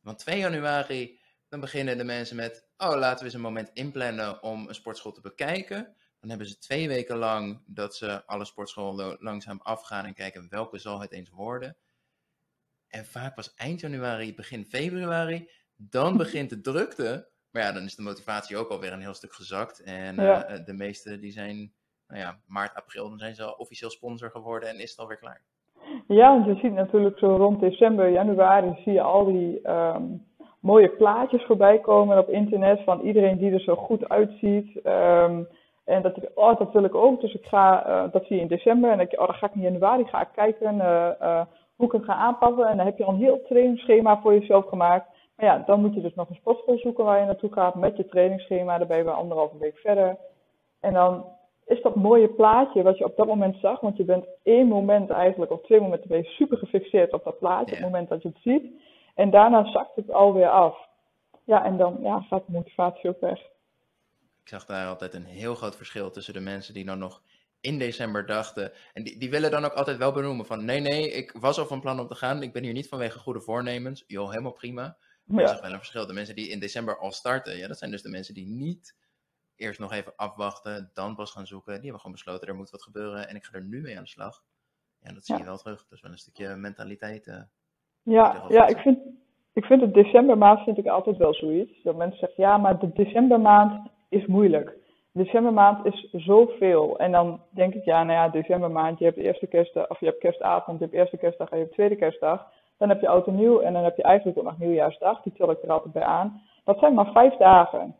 [0.00, 4.42] Want 2 januari, dan beginnen de mensen met, oh laten we eens een moment inplannen
[4.42, 5.96] om een sportschool te bekijken.
[6.20, 10.78] Dan hebben ze twee weken lang dat ze alle sportscholen langzaam afgaan en kijken welke
[10.78, 11.76] zal het eens worden.
[12.88, 17.28] En vaak pas eind januari, begin februari, dan begint de drukte.
[17.50, 19.82] Maar ja, dan is de motivatie ook alweer een heel stuk gezakt.
[19.82, 21.72] En uh, de meeste die zijn,
[22.06, 25.18] nou ja, maart, april, dan zijn ze al officieel sponsor geworden en is het alweer
[25.18, 25.42] klaar.
[26.06, 30.26] Ja, want je ziet natuurlijk zo rond december, januari, zie je al die um,
[30.60, 34.80] mooie plaatjes voorbij komen op internet van iedereen die er zo goed uitziet.
[34.86, 35.48] Um,
[35.88, 37.20] en dat ik, oh, dat wil ik ook.
[37.20, 38.90] Dus ik ga, uh, dat zie je in december.
[38.90, 41.40] En ik, oh, dan ga ik in januari ga ik kijken uh, uh,
[41.76, 42.66] hoe ik het ga aanpassen.
[42.66, 45.06] En dan heb je al een heel trainingsschema voor jezelf gemaakt.
[45.36, 47.96] Maar ja, dan moet je dus nog een sportschool zoeken waar je naartoe gaat met
[47.96, 48.78] je trainingsschema.
[48.78, 50.16] Dan ben je weer anderhalve week verder.
[50.80, 51.24] En dan
[51.66, 53.80] is dat mooie plaatje wat je op dat moment zag.
[53.80, 57.38] Want je bent één moment eigenlijk, of twee momenten ben je super gefixeerd op dat
[57.38, 57.74] plaatje.
[57.74, 58.80] Op het moment dat je het ziet.
[59.14, 60.76] En daarna zakt het alweer af.
[61.44, 63.40] Ja, en dan ja, gaat de motivatie ook weg.
[64.48, 67.22] Ik zag daar altijd een heel groot verschil tussen de mensen die dan nog
[67.60, 68.72] in december dachten.
[68.92, 71.66] En die, die willen dan ook altijd wel benoemen van nee, nee, ik was al
[71.66, 72.42] van plan om te gaan.
[72.42, 74.04] Ik ben hier niet vanwege goede voornemens.
[74.06, 74.96] Joh, helemaal prima.
[75.24, 75.42] Maar ja.
[75.42, 76.06] je zag wel een verschil.
[76.06, 78.96] De mensen die in december al starten, ja, dat zijn dus de mensen die niet
[79.56, 81.72] eerst nog even afwachten, dan pas gaan zoeken.
[81.72, 84.02] Die hebben gewoon besloten, er moet wat gebeuren en ik ga er nu mee aan
[84.02, 84.42] de slag.
[85.00, 85.82] Ja, dat zie je wel terug.
[85.82, 87.26] Dat is wel een stukje mentaliteit.
[87.26, 87.42] Uh,
[88.02, 88.98] ja, ja ik, vind,
[89.52, 91.82] ik vind het decembermaand vind ik altijd wel zoiets.
[91.82, 94.76] Dat mensen zeggen, ja, maar de decembermaand is moeilijk.
[95.12, 96.98] Decembermaand is zoveel.
[96.98, 100.06] En dan denk ik, ja, nou ja, decembermaand, je hebt de eerste kerstdag, of je
[100.06, 102.46] hebt kerstavond, je hebt eerste kerstdag en je hebt tweede kerstdag.
[102.78, 105.32] Dan heb je oud en nieuw en dan heb je eigenlijk ook nog nieuwjaarsdag, die
[105.32, 106.40] tel ik er altijd bij aan.
[106.64, 107.94] dat zijn maar vijf dagen.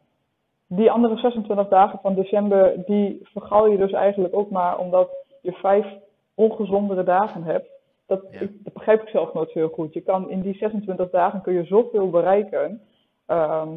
[0.66, 5.08] Die andere 26 dagen van december, die vergal je dus eigenlijk ook maar omdat
[5.42, 5.86] je vijf
[6.34, 7.68] ongezondere dagen hebt.
[8.06, 8.40] Dat, Ja.
[8.40, 9.92] ik, dat begrijp ik zelf nooit heel goed.
[9.94, 12.80] Je kan in die 26 dagen kun je zoveel bereiken.
[13.26, 13.68] ehm,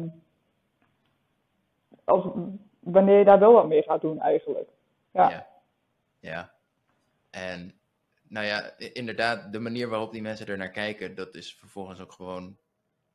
[2.04, 2.24] als,
[2.80, 4.68] wanneer je daar wel wat mee gaat doen eigenlijk.
[5.10, 5.30] Ja.
[5.30, 5.46] Ja.
[6.20, 6.52] Ja.
[7.30, 7.74] En
[8.28, 12.12] nou ja, inderdaad, de manier waarop die mensen er naar kijken, dat is vervolgens ook
[12.12, 12.56] gewoon.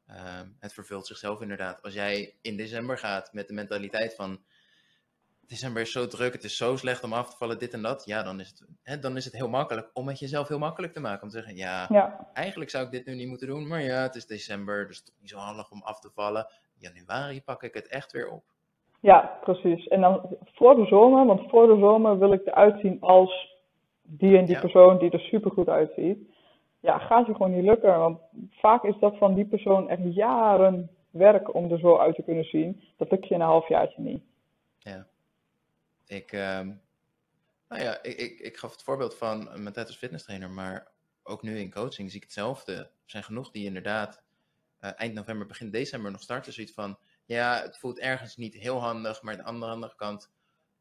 [0.08, 1.82] ehm, het vervult zichzelf inderdaad.
[1.84, 4.44] Als jij in december gaat met de mentaliteit van.
[5.48, 8.06] December is zo druk, het is zo slecht om af te vallen, dit en dat.
[8.06, 10.94] Ja, dan is het, hè, dan is het heel makkelijk om het jezelf heel makkelijk
[10.94, 11.24] te maken.
[11.24, 13.68] Om te zeggen, ja, Ja, eigenlijk zou ik dit nu niet moeten doen.
[13.68, 16.10] Maar ja, het is december, dus het is toch niet zo handig om af te
[16.14, 16.48] vallen.
[16.78, 18.44] Januari pak ik het echt weer op.
[19.00, 19.88] ja, precies.
[19.88, 23.56] En dan voor de zomer, want voor de zomer wil ik eruit zien als
[24.02, 24.62] die en die Ja.
[24.62, 26.20] persoon die er supergoed uitziet.
[26.80, 28.00] Ja, gaat je gewoon niet lukken.
[28.00, 28.20] Want
[28.52, 32.43] vaak is dat van die persoon echt jaren werk om er zo uit te kunnen
[32.43, 32.82] zien.
[32.98, 34.22] Dat lukt je in een halfjaartje niet.
[36.08, 36.72] Ik, ehm,
[37.70, 40.88] nou ja, ik, ik, ik gaf het voorbeeld van mijn tijd als fitnesstrainer, maar
[41.24, 42.74] ook nu in coaching zie ik hetzelfde.
[42.74, 44.24] Er zijn genoeg die inderdaad
[44.80, 46.54] eh, eind november, begin december nog starten.
[46.54, 46.98] Zoiets van,
[47.28, 50.32] ja, het voelt ergens niet heel handig, maar aan de andere, kant,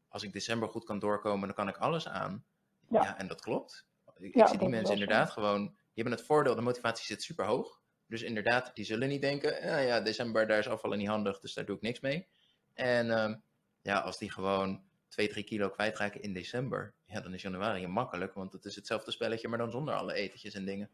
[0.07, 2.45] als ik december goed kan doorkomen, dan kan ik alles aan.
[2.89, 3.17] Ja, Ja.
[3.17, 3.85] en dat klopt.
[4.19, 4.93] Ik, zie die mensen zo.
[4.93, 7.81] inderdaad gewoon, die hebben het voordeel, de motivatie zit super hoog.
[8.07, 11.53] Dus inderdaad, die zullen niet denken, ja, ja, december, daar is afvallen niet handig, dus
[11.53, 12.27] daar doe ik niks mee.
[12.73, 13.35] En ehm,
[13.81, 18.33] ja, als die gewoon 2, 3 kilo kwijtraken in december, ja, dan is januari makkelijk,
[18.33, 20.89] want het is hetzelfde spelletje, maar dan zonder alle etentjes en dingen.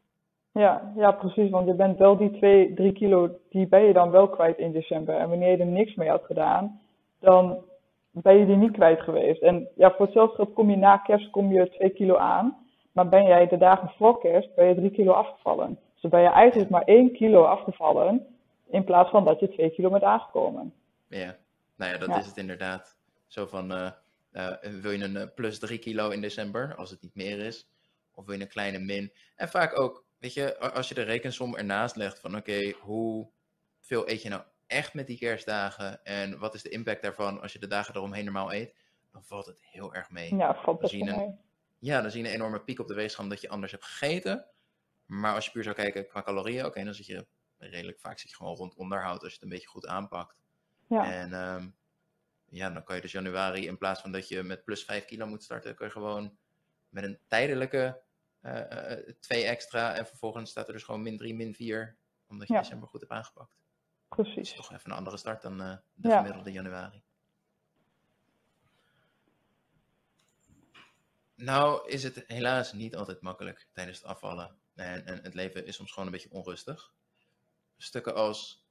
[0.54, 1.49] Ja, ja, precies.
[1.49, 4.72] Want je bent wel die 2, 3 kilo, die ben je dan wel kwijt in
[4.72, 5.16] december.
[5.16, 6.82] En wanneer je er niks mee had gedaan,
[7.20, 7.64] dan
[8.12, 9.41] ben je die niet kwijt geweest.
[9.41, 12.58] En ja, voor hetzelfde geld kom je na kerst kom je 2 kilo aan.
[12.91, 15.80] Maar ben jij de dagen voor kerst, ben je 3 kilo afgevallen.
[15.93, 18.26] Dus dan ben je eigenlijk maar 1 kilo afgevallen,
[18.70, 20.74] in plaats van dat je 2 kilo bent aangekomen.
[21.08, 21.36] Ja,
[21.76, 22.18] nou ja, dat Ja.
[22.20, 22.97] is het inderdaad.
[23.28, 23.88] Zo van, eh,
[24.32, 27.68] eh, wil je een eh, plus 3 kilo in december, als het niet meer is?
[28.16, 29.12] Of wil je een kleine min?
[29.36, 34.21] En vaak ook, weet je, als je de rekensom ernaast legt van, oké, hoeveel eet
[34.21, 36.05] je nou echt met die kerstdagen?
[36.05, 38.74] En wat is de impact daarvan als je de dagen eromheen normaal eet?
[39.11, 40.36] Dan valt het heel erg mee.
[40.36, 41.36] Ja, valt best een- mee.
[41.80, 44.45] Ja, dan zie je een enorme piek op de weegschaal dat je anders hebt gegeten.
[45.05, 47.26] Maar als je puur zou kijken qua calorieën, oké, dan zit je
[47.57, 50.36] redelijk vaak zit je gewoon rond onderhoud als je het een beetje goed aanpakt.
[50.88, 51.67] Ja, En ehm,
[52.49, 55.26] ja, dan kan je dus januari, in plaats van dat je met plus 5 kilo
[55.28, 56.38] moet starten, kan je gewoon
[56.89, 58.01] met een tijdelijke
[58.43, 59.95] eh, eh, 2 extra.
[59.95, 62.59] En vervolgens staat er dus gewoon min 3, min 4, omdat je Ja.
[62.59, 63.51] december goed hebt aangepakt.
[64.09, 64.55] Dat is precies.
[64.55, 66.17] toch even een andere start dan eh, de Ja.
[66.17, 67.03] gemiddelde januari.
[71.35, 74.59] Nou is het helaas niet altijd makkelijk tijdens het afvallen.
[74.75, 76.93] En, en het leven is soms gewoon een beetje onrustig.
[77.77, 78.65] Stukken als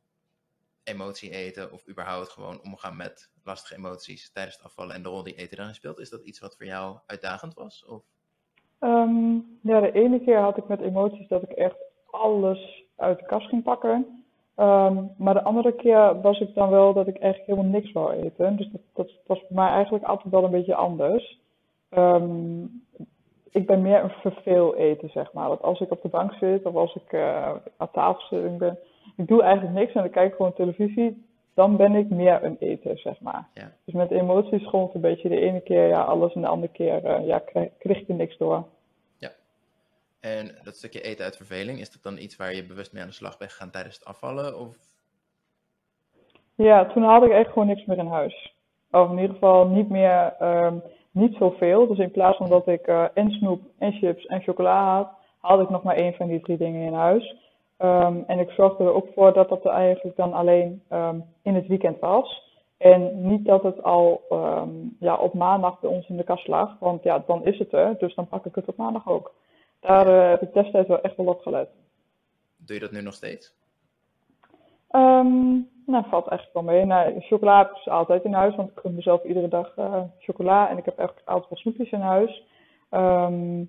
[0.83, 5.23] emotie eten of überhaupt gewoon omgaan met lastige emoties tijdens het afvallen en de rol
[5.23, 5.99] die eten daarin speelt.
[5.99, 7.85] Is dat iets wat voor jou uitdagend was?
[7.85, 8.05] Of?
[8.83, 11.77] Ehm, ja, de ene keer had ik met emoties dat ik echt
[12.11, 14.25] alles uit de kast ging pakken.
[14.55, 18.13] Ehm, maar de andere keer was ik dan wel dat ik eigenlijk helemaal niks wou
[18.13, 18.57] eten.
[18.57, 21.41] Dus dat, dat was voor mij eigenlijk altijd wel een beetje anders.
[21.89, 22.63] Ehm,
[23.51, 25.49] ik ben meer een verveel eten, zeg maar.
[25.49, 28.79] Dat als ik op de bank zit of als ik eh, aan tafel zit, ben,
[29.17, 32.99] ik doe eigenlijk niks en ik kijk gewoon televisie, dan ben ik meer een eter,
[32.99, 33.49] zeg maar.
[33.55, 33.73] Ja.
[33.85, 37.05] Dus met emoties gewoon een beetje de ene keer ja, alles en de andere keer
[37.05, 38.65] eh, ja, krijg, kreeg ik er niks door.
[40.23, 43.09] En dat stukje eten uit verveling, is dat dan iets waar je bewust mee aan
[43.09, 44.59] de slag bent gegaan tijdens het afvallen?
[44.59, 44.77] Of?
[46.55, 48.55] Ja, toen had ik echt gewoon niks meer in huis.
[48.91, 50.77] Of in ieder geval niet meer, ehm,
[51.11, 51.87] niet zoveel.
[51.87, 55.61] Dus in plaats van dat ik eh, en snoep en chips en chocola had, had
[55.61, 57.37] ik nog maar één van die drie dingen in huis.
[57.83, 61.55] Ehm, en ik zorgde er ook voor dat dat er eigenlijk dan alleen ehm, in
[61.55, 62.51] het weekend was.
[62.77, 66.77] En niet dat het al ehm, ja, op maandag bij ons in de kast lag.
[66.79, 67.99] Want ja, dan is het er.
[67.99, 69.35] Dus dan pak ik het op maandag ook.
[69.81, 71.69] Daar eh, heb ik destijds wel echt wel op gelet.
[72.57, 73.55] Doe je dat nu nog steeds?
[75.87, 76.85] Nou, valt eigenlijk wel mee.
[76.85, 80.69] Nou, chocola dus altijd in huis, want ik gun mezelf iedere dag eh, chocola.
[80.69, 82.45] En ik heb eigenlijk altijd wel snoepjes in huis.
[82.91, 83.65] Ehm,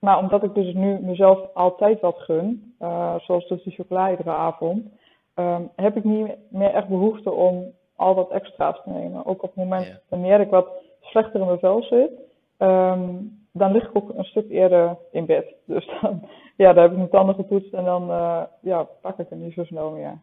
[0.00, 4.30] maar omdat ik dus nu mezelf altijd wat gun, eh, zoals dus die chocola iedere
[4.30, 4.86] avond,
[5.34, 9.26] ehm, heb ik niet meer echt behoefte om al wat extra's te nemen.
[9.26, 10.00] Ook op het moment Ja.
[10.08, 10.68] wanneer ik wat
[11.00, 12.10] slechter in mijn vel zit,
[12.56, 13.14] ehm,
[13.52, 15.54] dan lig ik ook een stuk eerder in bed.
[15.66, 19.30] Dus dan, ja, dan heb ik mijn tanden gepoetst en dan eh, ja, pak ik
[19.30, 20.18] er niet zo snel meer.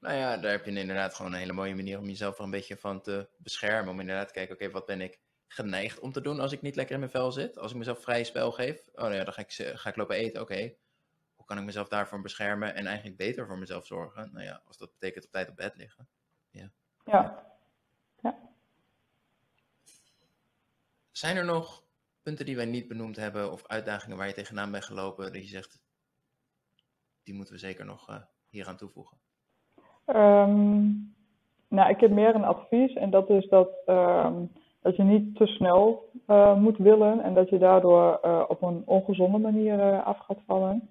[0.00, 2.50] Nou ja, daar heb je inderdaad gewoon een hele mooie manier om jezelf er een
[2.50, 3.92] beetje van te beschermen.
[3.92, 6.76] Om inderdaad te kijken, oké, wat ben ik geneigd om te doen als ik niet
[6.76, 7.58] lekker in mijn vel zit?
[7.58, 10.16] Als ik mezelf vrije spel geef, oh nou ja, dan ga ik, ga ik lopen
[10.16, 10.74] eten, oké.
[11.34, 14.30] Hoe hoe kan ik mezelf daarvoor beschermen en eigenlijk beter voor mezelf zorgen?
[14.32, 16.08] Nou ja, als dat betekent op tijd op bed liggen.
[16.50, 16.70] Ja.
[17.04, 17.46] Ja.
[18.22, 18.38] ja.
[21.12, 21.84] Zijn er nog
[22.22, 25.48] punten die wij niet benoemd hebben of uitdagingen waar je tegenaan bent gelopen, dat je
[25.48, 25.80] zegt,
[27.22, 29.18] die moeten we zeker nog uh, hier aan toevoegen?
[30.06, 31.14] Um,
[31.68, 34.52] nou, ik heb meer een advies en dat is dat, um,
[34.86, 38.82] dat je niet te snel uh, moet willen en dat je daardoor uh, op een
[38.84, 40.88] ongezonde manier af gaat vallen.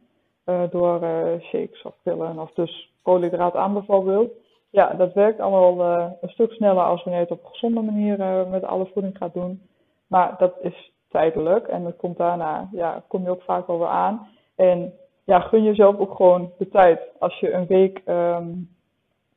[0.69, 0.99] door
[1.41, 4.31] shakes of pillen of dus koolhydraat bijvoorbeeld.
[4.69, 5.79] Ja, dat werkt allemaal
[6.21, 9.33] een stuk sneller als wanneer je het op een gezonde manier met alle voeding gaat
[9.33, 9.61] doen.
[10.07, 13.87] Maar dat is tijdelijk en dat komt daarna, ja, kom je ook vaak wel weer
[13.87, 14.27] aan.
[14.55, 14.93] En
[15.23, 16.99] ja, gun jezelf ook gewoon de tijd.
[17.19, 18.69] Als je een week um,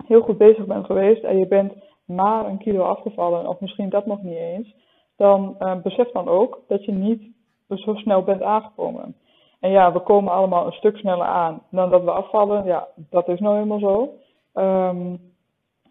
[0.07, 1.73] heel goed bezig bent geweest en je bent
[2.09, 4.75] maar een kilo afgevallen, of misschien dat nog niet eens,
[5.17, 7.23] dan uh, besef dan ook dat je niet
[7.69, 9.15] zo snel bent aangekomen.
[9.61, 12.65] En ja, we komen allemaal een stuk sneller aan dan dat we afvallen.
[12.65, 14.13] Ja, dat is nou helemaal zo.
[14.61, 15.21] Um,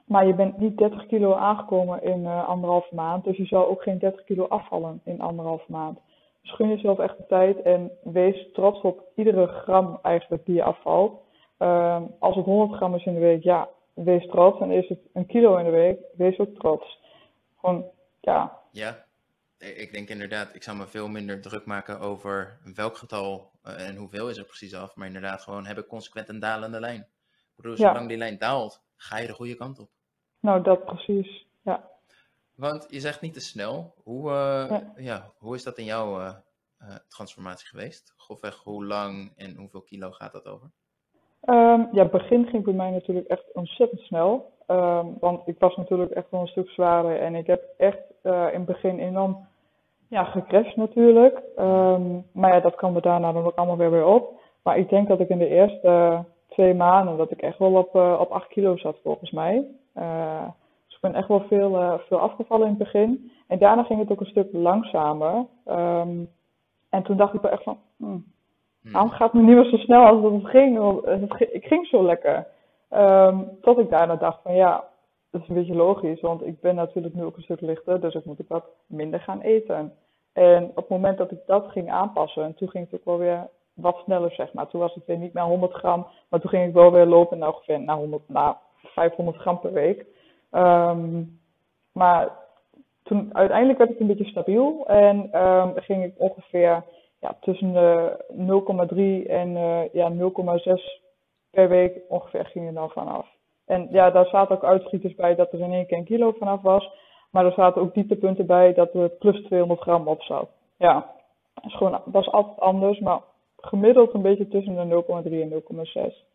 [0.05, 3.23] maar je bent niet 30 kilo aangekomen in uh, anderhalve maand.
[3.23, 5.99] Dus je zal ook geen 30 kilo afvallen in anderhalve maand.
[6.41, 10.63] Dus gun jezelf echt de tijd en wees trots op iedere gram eigenlijk die je
[10.63, 11.21] afvalt.
[11.59, 13.67] Uh, als het 100 gram is in de week, ja,
[14.03, 14.61] wees trots.
[14.61, 16.99] En is het een kilo in de week, wees ook trots.
[17.59, 17.85] Gewoon,
[18.19, 18.59] ja.
[18.71, 19.05] Ja,
[19.57, 23.95] ik denk inderdaad, ik zou me veel minder druk maken over welk getal uh, en
[23.95, 24.95] hoeveel is er precies af.
[24.95, 26.99] Maar inderdaad, gewoon heb ik consequent een dalende lijn.
[26.99, 28.07] Ik bedoel, zolang ja.
[28.07, 29.89] die lijn daalt, ga je de goede kant op.
[30.39, 31.89] Nou, dat precies, ja.
[32.55, 33.93] Want je zegt niet te snel.
[34.03, 34.93] Hoe, uh, ja.
[34.95, 35.31] ja.
[35.37, 36.33] hoe is dat in jouw uh,
[36.81, 38.13] uh, transformatie geweest?
[38.17, 40.71] Grofweg, hoe lang en hoeveel kilo gaat dat over?
[41.49, 44.51] Um, ja, het begin ging bij mij natuurlijk echt ontzettend snel.
[44.67, 48.31] Um, want ik was natuurlijk echt wel een stuk zwaarder en ik heb echt in
[48.31, 49.47] het begin enorm
[50.09, 51.41] ja, gecrashed natuurlijk.
[51.59, 54.39] Um, maar ja, dat kwam er daarna dan ook allemaal weer weer op.
[54.63, 57.95] Maar ik denk dat ik in de eerste twee maanden dat ik echt wel op,
[57.95, 59.67] op 8 kilo zat volgens mij.
[59.95, 60.47] Uh,
[60.85, 63.31] dus ik ben echt wel veel, veel afgevallen in het begin.
[63.47, 65.45] En daarna ging het ook een stuk langzamer.
[66.89, 68.25] En toen dacht ik wel echt van, hmm,
[68.81, 70.77] waarom gaat het nu niet meer zo snel als het ging?
[70.77, 72.47] Want het, ik ging zo lekker.
[72.91, 74.83] Um, tot ik daarna dacht van ja,
[75.31, 78.13] dat is een beetje logisch, want ik ben natuurlijk nu ook een stuk lichter, dus
[78.13, 79.93] ik moet ook wat minder gaan eten.
[80.33, 83.17] En op het moment dat ik dat ging aanpassen, en toen ging het ook wel
[83.17, 84.67] weer wat sneller, zeg maar.
[84.67, 87.37] Toen was het weer niet naar 100 gram, maar toen ging ik wel weer lopen
[87.37, 90.05] naar ongeveer naar 100, naar 500 gram per week.
[90.51, 91.39] Um,
[91.91, 92.31] maar
[93.03, 96.83] toen uiteindelijk werd het een beetje stabiel en um, ging ik ongeveer
[97.19, 98.17] ja, tussen de
[99.25, 101.05] 0,3 en uh, ja, 0,6
[101.49, 103.27] per week ongeveer ging er dan vanaf.
[103.65, 106.61] En ja, daar zaten ook uitschieters bij dat er in één keer een kilo vanaf
[106.61, 106.89] was.
[107.31, 110.49] Maar er zaten ook dieptepunten bij dat er plus 200 gram op zat.
[110.77, 111.13] Ja,
[111.53, 113.21] dat is gewoon, was altijd anders, maar
[113.57, 116.25] gemiddeld een beetje tussen de 0,3 en 0,6.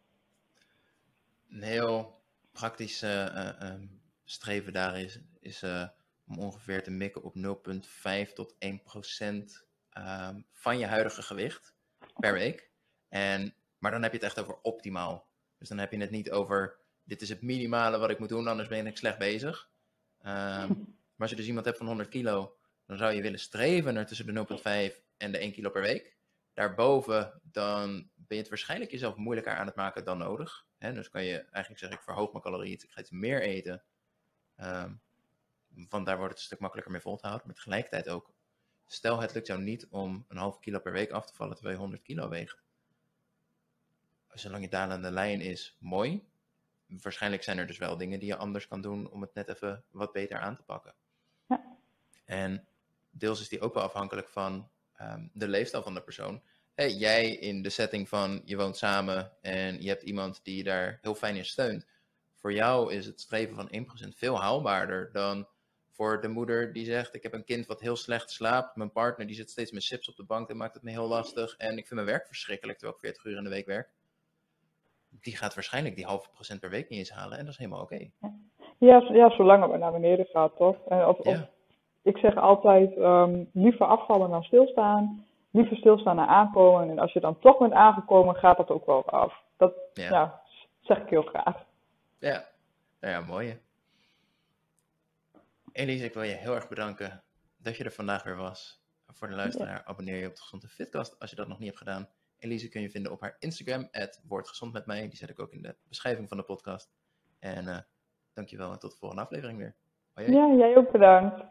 [1.51, 2.13] Een heel
[2.53, 3.75] praktische uh, uh,
[4.25, 5.65] streven daar is, is
[6.29, 9.67] om ongeveer te mikken op 0,5 tot 1 procent
[9.99, 11.75] um, van je huidige gewicht
[12.19, 12.71] per week.
[13.09, 15.27] En, maar dan heb je het echt over optimaal.
[15.59, 18.47] Dus dan heb je het niet over, dit is het minimale wat ik moet doen,
[18.47, 19.71] anders ben ik slecht bezig.
[20.27, 20.27] Um,
[21.17, 24.07] maar als je dus iemand hebt van 100 kilo, dan zou je willen streven naar
[24.07, 26.17] tussen de 0,5 en de 1 kilo per week.
[26.55, 30.67] Daarboven, dan ben je het waarschijnlijk jezelf moeilijker aan het maken dan nodig.
[30.79, 30.93] Hè?
[30.93, 33.83] Dus kan je eigenlijk zeggen, ik verhoog mijn calorieën, ik ga iets meer eten.
[34.57, 35.01] Um,
[35.75, 37.47] want daar wordt het een stuk makkelijker mee vol te houden.
[37.47, 38.33] Maar tegelijkertijd ook,
[38.87, 41.75] stel het lukt jou niet om een half kilo per week af te vallen terwijl
[41.75, 42.63] je 100 kilo weegt.
[44.33, 46.25] Zolang je dalende lijn is, mooi.
[46.87, 49.85] Waarschijnlijk zijn er dus wel dingen die je anders kan doen om het net even
[49.91, 50.95] wat beter aan te pakken.
[51.49, 51.77] Ja.
[52.25, 52.67] En
[53.11, 54.71] deels is die ook wel afhankelijk van
[55.01, 56.43] um, de leefstijl van de persoon
[56.75, 60.65] hey, jij in de setting van je woont samen en je hebt iemand die je
[60.65, 61.87] daar heel fijn in steunt.
[62.35, 63.69] Voor jou is het streven van
[64.09, 65.49] 1% veel haalbaarder dan
[65.93, 68.77] voor de moeder die zegt: Ik heb een kind wat heel slecht slaapt.
[68.77, 71.09] Mijn partner die zit steeds met chips op de bank en maakt het me heel
[71.09, 71.57] lastig.
[71.57, 73.89] En ik vind mijn werk verschrikkelijk terwijl ik 40 uur in de week werk.
[75.09, 77.83] Die gaat waarschijnlijk die halve procent per week niet eens halen en dat is helemaal
[77.83, 77.95] oké.
[77.95, 78.13] Okay.
[78.79, 80.77] Ja, ja, zolang het naar beneden gaat, toch?
[80.85, 81.09] Of, ja.
[81.09, 81.49] of,
[82.03, 86.91] ik zeg altijd: um, liever afvallen dan stilstaan liever stilstaan naar aankomen.
[86.91, 89.35] En als je dan toch bent aangekomen, gaat dat ook wel af.
[89.57, 90.41] Dat ja.
[90.81, 91.65] zeg ik heel graag.
[92.19, 92.45] Ja,
[93.01, 93.61] nou ja, mooi.
[95.73, 97.25] Elise, ik wil je heel erg bedanken
[97.57, 98.83] dat je er vandaag weer was.
[99.07, 99.85] Voor de luisteraar, ja.
[99.85, 102.09] abonneer je op de Gezonde Fitcast als je dat nog niet hebt gedaan.
[102.39, 103.89] Elise kun je vinden op haar Instagram,
[104.29, 105.09] woordgezond met mij.
[105.09, 106.93] Die zet ik ook in de beschrijving van de podcast.
[107.39, 107.79] En uh,
[108.33, 109.77] dankjewel en tot de volgende aflevering weer.
[110.13, 111.45] Hoi, Ja, jij ook bedankt.